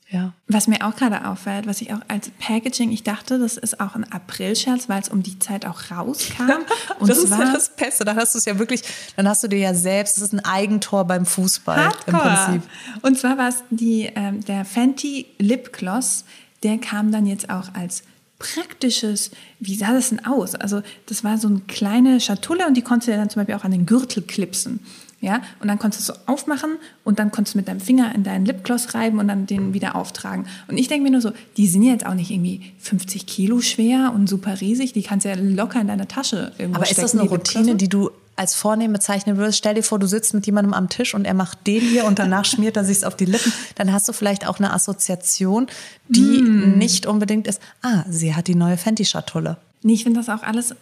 [0.09, 0.33] ja.
[0.47, 3.95] Was mir auch gerade auffällt, was ich auch als Packaging, ich dachte, das ist auch
[3.95, 6.51] ein April-Scherz, weil es um die Zeit auch rauskam.
[6.99, 8.05] Und das ist ja das Beste.
[8.05, 8.83] Dann hast du es ja wirklich,
[9.15, 12.45] dann hast du dir ja selbst, das ist ein Eigentor beim Fußball im Hardcore.
[12.45, 12.69] Prinzip.
[13.01, 16.25] Und zwar war es die, ähm, der Fenty Lip Gloss,
[16.61, 18.03] der kam dann jetzt auch als
[18.37, 20.53] praktisches, wie sah das denn aus?
[20.53, 23.55] Also das war so eine kleine Schatulle und die konntest du ja dann zum Beispiel
[23.55, 24.79] auch an den Gürtel klipsen.
[25.23, 26.71] Ja, und dann konntest du es so aufmachen
[27.05, 29.95] und dann konntest du mit deinem Finger in deinen Lipgloss reiben und dann den wieder
[29.95, 30.45] auftragen.
[30.67, 34.11] Und ich denke mir nur so, die sind jetzt auch nicht irgendwie 50 Kilo schwer
[34.13, 37.05] und super riesig, die kannst du ja locker in deiner Tasche irgendwo Aber stecken.
[37.05, 39.59] ist das eine die Routine, die du als Vornehm bezeichnen würdest?
[39.59, 42.19] Stell dir vor, du sitzt mit jemandem am Tisch und er macht den hier und
[42.19, 43.53] danach schmiert er sich's auf die Lippen.
[43.75, 45.67] Dann hast du vielleicht auch eine Assoziation,
[46.09, 46.77] die Hm.
[46.77, 49.55] nicht unbedingt ist, ah, sie hat die neue Fenty-Schatulle.
[49.83, 50.75] Nee, ich finde das auch alles.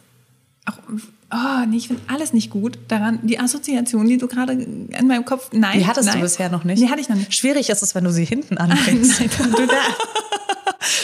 [0.65, 0.79] Auch,
[1.33, 3.19] oh, nee, ich finde alles nicht gut daran.
[3.23, 5.49] Die Assoziation, die du gerade in meinem Kopf.
[5.53, 5.79] Nein.
[5.79, 6.17] Die hattest nein.
[6.17, 6.81] du bisher noch nicht?
[6.81, 7.33] Die hatte ich noch nicht.
[7.33, 9.19] Schwierig ist es, wenn du sie hinten anbringst.
[9.19, 9.73] Nein, du, da.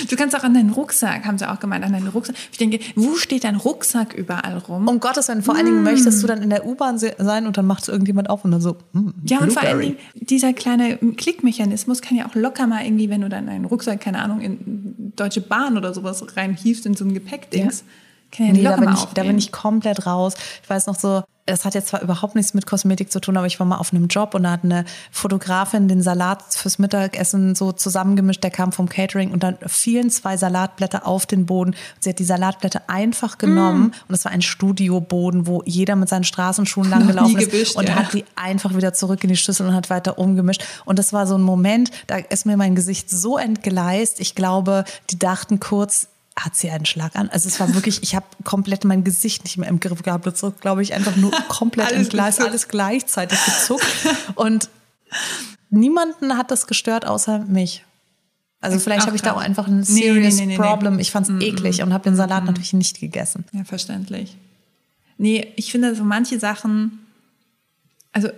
[0.09, 2.35] du kannst auch an deinen Rucksack, haben sie auch gemeint, an deinen Rucksack.
[2.51, 4.87] Ich denke, wo steht dein Rucksack überall rum?
[4.87, 7.57] Um Gottes Willen, vor allen Dingen möchtest du dann in der U-Bahn se- sein und
[7.57, 9.97] dann macht irgendjemand auf und dann so, hm, ja, und vor allen Blueberry.
[10.13, 14.01] Dingen, dieser kleine Klickmechanismus kann ja auch locker mal irgendwie, wenn du dann deinen Rucksack,
[14.01, 17.87] keine Ahnung, in Deutsche Bahn oder sowas reinhiefst in so ein Gepäckdings, kann
[18.35, 20.33] ja Nee, da bin, ich, da bin ich komplett raus.
[20.63, 23.47] Ich weiß noch so, das hat jetzt zwar überhaupt nichts mit Kosmetik zu tun, aber
[23.47, 27.55] ich war mal auf einem Job und da hat eine Fotografin den Salat fürs Mittagessen
[27.55, 31.75] so zusammengemischt, der kam vom Catering und dann fielen zwei Salatblätter auf den Boden.
[31.99, 36.25] Sie hat die Salatblätter einfach genommen und es war ein Studioboden, wo jeder mit seinen
[36.25, 37.95] Straßenschuhen lang Noch nie gelaufen ist gewischt, und ja.
[37.95, 40.63] hat die einfach wieder zurück in die Schüssel und hat weiter umgemischt.
[40.85, 44.19] Und das war so ein Moment, da ist mir mein Gesicht so entgleist.
[44.19, 47.29] Ich glaube, die dachten kurz, hat sie einen Schlag an?
[47.29, 50.25] Also es war wirklich, ich habe komplett mein Gesicht nicht mehr im Griff gehabt.
[50.25, 52.41] Das ist, glaube ich, einfach nur komplett Alles gezuckt.
[52.41, 53.87] alles gleichzeitig gezuckt.
[54.35, 54.69] Und
[55.69, 57.83] niemanden hat das gestört außer mich.
[58.59, 60.63] Also vielleicht habe ich da auch einfach ein serious nee, nee, nee.
[60.63, 60.99] Problem.
[60.99, 63.45] Ich fand es eklig und habe den Salat natürlich nicht gegessen.
[63.51, 64.35] Ja, verständlich.
[65.17, 66.99] Nee, ich finde so manche Sachen,
[68.11, 68.29] also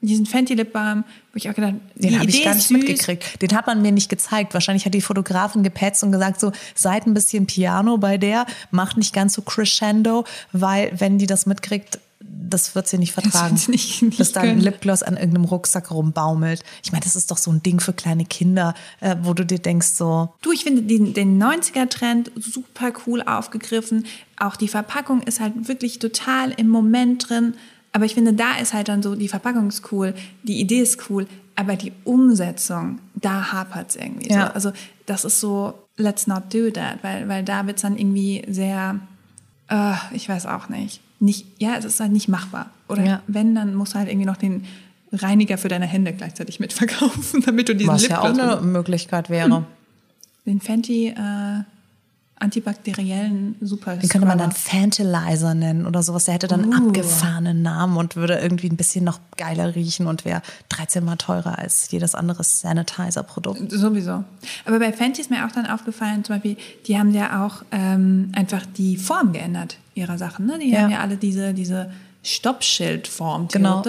[0.00, 3.42] diesen Fenty Lip Balm, wo ich auch gedacht, Den habe ich gar nicht mitgekriegt.
[3.42, 4.54] Den hat man mir nicht gezeigt.
[4.54, 8.96] Wahrscheinlich hat die Fotografin gepetzt und gesagt, so seid ein bisschen Piano bei der, macht
[8.96, 13.56] nicht ganz so crescendo, weil wenn die das mitkriegt, das wird sie nicht vertragen.
[13.56, 14.60] sie nicht- nicht bis dann können.
[14.60, 16.62] Lipgloss an irgendeinem Rucksack rumbaumelt.
[16.82, 19.58] Ich meine, das ist doch so ein Ding für kleine Kinder, äh, wo du dir
[19.58, 24.06] denkst so, Du, ich finde den, den 90er-Trend super cool aufgegriffen.
[24.38, 27.54] Auch die Verpackung ist halt wirklich total im Moment drin.
[27.92, 31.08] Aber ich finde, da ist halt dann so, die Verpackung ist cool, die Idee ist
[31.10, 31.26] cool,
[31.56, 34.28] aber die Umsetzung, da hapert es irgendwie.
[34.30, 34.46] Ja.
[34.48, 34.52] So.
[34.54, 34.72] Also
[35.06, 39.00] das ist so, let's not do that, weil, weil da wird es dann irgendwie sehr,
[39.68, 41.00] äh, ich weiß auch nicht.
[41.18, 41.46] nicht.
[41.60, 42.70] Ja, es ist halt nicht machbar.
[42.88, 43.22] Oder Ja.
[43.26, 44.64] wenn, dann musst du halt irgendwie noch den
[45.10, 49.64] Reiniger für deine Hände gleichzeitig mitverkaufen, damit du diesen was ja auch eine Möglichkeit wäre.
[50.46, 51.62] den Fenty äh,
[52.40, 56.24] antibakteriellen Super Den könnte man dann Fantilizer nennen oder sowas.
[56.26, 56.76] Der hätte dann Uh.
[56.88, 61.58] abgefahrenen Namen und würde irgendwie ein bisschen noch geiler riechen und wäre 13 mal teurer
[61.58, 63.70] als jedes andere Sanitizer-Produkt.
[63.72, 64.24] Sowieso.
[64.64, 68.30] Aber bei Fenty ist mir auch dann aufgefallen, zum Beispiel, die haben ja auch ähm,
[68.34, 70.46] einfach die Form geändert ihrer Sachen.
[70.46, 70.58] Ne?
[70.58, 70.82] Die Ja.
[70.82, 71.90] haben ja alle diese, diese
[72.22, 73.82] Stoppschildform Genau.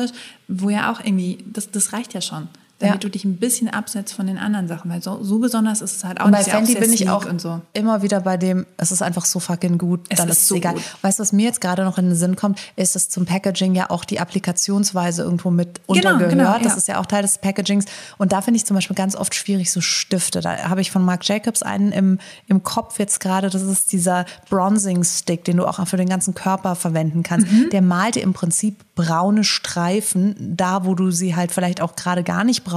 [0.47, 2.47] wo ja auch irgendwie, das, das reicht ja schon.
[2.79, 2.99] Damit Ja.
[2.99, 6.03] du dich ein bisschen absetzt von den anderen Sachen, weil so, so besonders ist es
[6.03, 6.49] halt auch Und bei nicht.
[6.51, 7.61] Sehr bin ich auch so.
[7.73, 10.55] immer wieder bei dem, es ist einfach so fucking gut, Es dann ist es so
[10.55, 10.73] egal.
[10.75, 10.83] gut.
[11.01, 13.75] Weißt du, was mir jetzt gerade noch in den Sinn kommt, ist, dass zum Packaging
[13.75, 16.29] ja auch die Applikationsweise irgendwo mit Genau, untergehört.
[16.31, 16.77] genau, Das ja.
[16.77, 17.85] ist ja auch Teil des Packagings.
[18.17, 20.41] Und da finde ich zum Beispiel ganz oft schwierig so Stifte.
[20.41, 23.49] Da habe ich von Marc Jacobs einen im, im Kopf jetzt gerade.
[23.49, 27.51] Das ist dieser Bronzing Stick, den du auch für den ganzen Körper verwenden kannst.
[27.51, 27.69] Mhm.
[27.71, 32.43] Der malt im Prinzip braune Streifen da, wo du sie halt vielleicht auch gerade gar
[32.43, 32.68] nicht brauchst.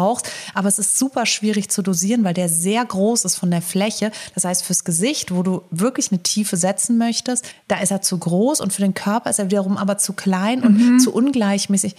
[0.54, 4.10] Aber es ist super schwierig zu dosieren, weil der sehr groß ist von der Fläche.
[4.34, 8.18] Das heißt, fürs Gesicht, wo du wirklich eine Tiefe setzen möchtest, da ist er zu
[8.18, 11.96] groß und für den Körper ist er wiederum aber zu klein und zu ungleichmäßig.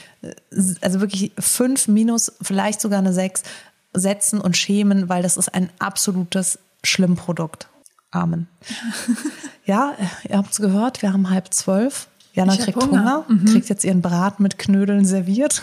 [0.81, 3.43] Also wirklich fünf minus, vielleicht sogar eine sechs
[3.93, 7.69] setzen und schämen, weil das ist ein absolutes Schlimmprodukt.
[8.11, 8.47] Amen.
[9.65, 9.93] ja,
[10.29, 12.07] ihr habt es gehört, wir haben halb zwölf.
[12.33, 13.45] Jana kriegt Hunger, Hunger.
[13.45, 15.61] kriegt jetzt ihren Brat mit Knödeln serviert.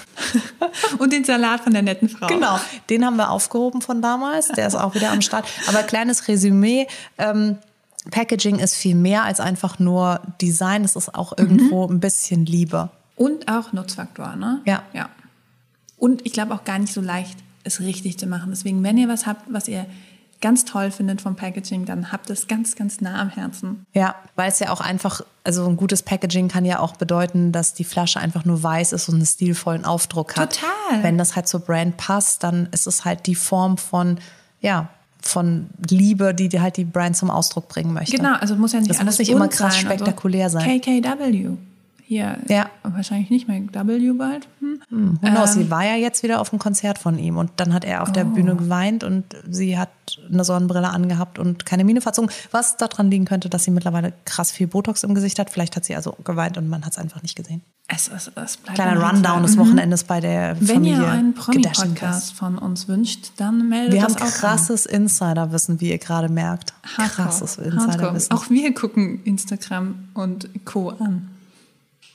[0.99, 2.29] Und den Salat von der netten Frau.
[2.29, 4.49] Genau, den haben wir aufgehoben von damals.
[4.49, 5.47] Der ist auch wieder am Start.
[5.69, 6.87] Aber kleines Resümee.
[7.19, 7.59] Ähm,
[8.11, 10.85] Packaging ist viel mehr als einfach nur Design.
[10.85, 12.91] Es ist auch irgendwo ein bisschen Liebe.
[13.17, 14.63] Und auch Nutzfaktor, ne?
[14.65, 14.85] Ja.
[14.93, 15.11] ja.
[15.99, 18.51] Und ich glaube auch gar nicht so leicht, es richtig zu machen.
[18.51, 19.87] Deswegen, wenn ihr was habt, was ihr
[20.41, 23.87] ganz toll findet vom Packaging, dann habt es ganz, ganz nah am Herzen.
[23.93, 27.75] Ja, weil es ja auch einfach, also ein gutes Packaging kann ja auch bedeuten, dass
[27.75, 30.57] die Flasche einfach nur weiß ist und einen stilvollen Aufdruck hat.
[30.57, 31.03] Total.
[31.03, 34.19] Wenn das halt zur Brand passt, dann ist es halt die Form von,
[34.61, 34.89] ja,
[35.21, 38.17] von Liebe, die dir halt die Brand zum Ausdruck bringen möchte.
[38.17, 40.81] Genau, also muss ja nicht Das alles muss nicht immer krass sein und spektakulär sein.
[40.81, 41.51] KKW.
[42.07, 42.70] Hier, Ja.
[42.95, 44.49] Wahrscheinlich nicht mehr W bald.
[44.61, 45.19] Hm.
[45.21, 47.85] Who knows, sie war ja jetzt wieder auf dem Konzert von ihm und dann hat
[47.85, 48.31] er auf der Oh.
[48.31, 49.91] Bühne geweint und sie hat
[50.33, 54.51] eine Sonnenbrille angehabt und keine Miene verzogen, was daran liegen könnte, dass sie mittlerweile krass
[54.51, 55.51] viel Botox im Gesicht hat.
[55.51, 57.63] Vielleicht hat sie also geweint und man hat es einfach nicht gesehen.
[57.89, 59.67] Es, es, es bleibt Kleiner ein Rundown des Rätsel.
[59.67, 64.15] Wochenendes bei der Wenn Familie ihr einen Promi-Podcast von uns wünscht, dann meldet Wir haben
[64.15, 66.73] krasses Insiderwissen, wie ihr gerade merkt.
[66.97, 67.09] Hardcore.
[67.29, 67.59] Krasses.
[67.59, 68.33] Insiderwissen.
[68.33, 70.91] Auch wir gucken Instagram und Co.
[70.91, 71.31] an.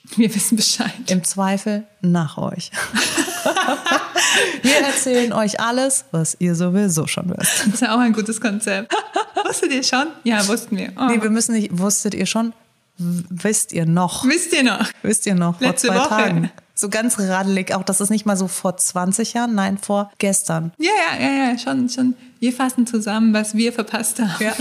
[0.16, 0.92] Wir wissen Bescheid.
[1.08, 2.72] Im Zweifel nach euch.
[4.62, 7.62] wir erzählen euch alles, was ihr sowieso schon wisst.
[7.66, 8.94] Das ist ja auch ein gutes Konzept.
[9.46, 10.08] Wusstet ihr schon?
[10.24, 10.94] Ja, wussten wir.
[10.98, 11.06] Oh.
[11.06, 12.54] Nee, wir müssen nicht, wusstet ihr schon?
[12.98, 14.26] Wisst ihr noch?
[14.26, 14.90] Wisst ihr noch?
[15.04, 15.60] Wisst ihr noch?
[15.60, 16.24] Letzte vor zwei Woche.
[16.24, 16.52] Tagen.
[16.74, 17.74] So ganz radelig.
[17.74, 20.72] Auch das ist nicht mal so vor 20 Jahren, nein, vor gestern.
[20.78, 22.16] Ja, ja, ja, ja, schon, schon.
[22.40, 24.44] Wir fassen zusammen, was wir verpasst haben.
[24.44, 24.54] Ja.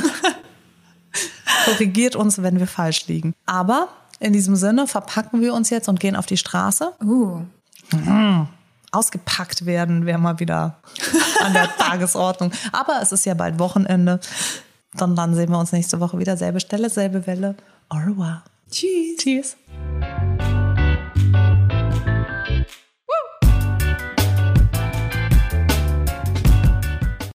[1.64, 3.34] Korrigiert uns, wenn wir falsch liegen.
[3.46, 3.88] Aber
[4.20, 6.92] in diesem Sinne verpacken wir uns jetzt und gehen auf die Straße.
[7.02, 7.42] Uh,
[8.92, 10.76] Ausgepackt werden wäre mal wieder
[11.42, 12.52] an der Tagesordnung.
[12.72, 14.20] Aber es ist ja bald Wochenende.
[14.94, 16.36] Dann, dann sehen wir uns nächste Woche wieder.
[16.36, 17.56] Selbe Stelle, selbe Welle.
[17.88, 18.44] Au revoir.
[18.70, 19.16] tschüss.
[19.18, 19.56] Tschüss.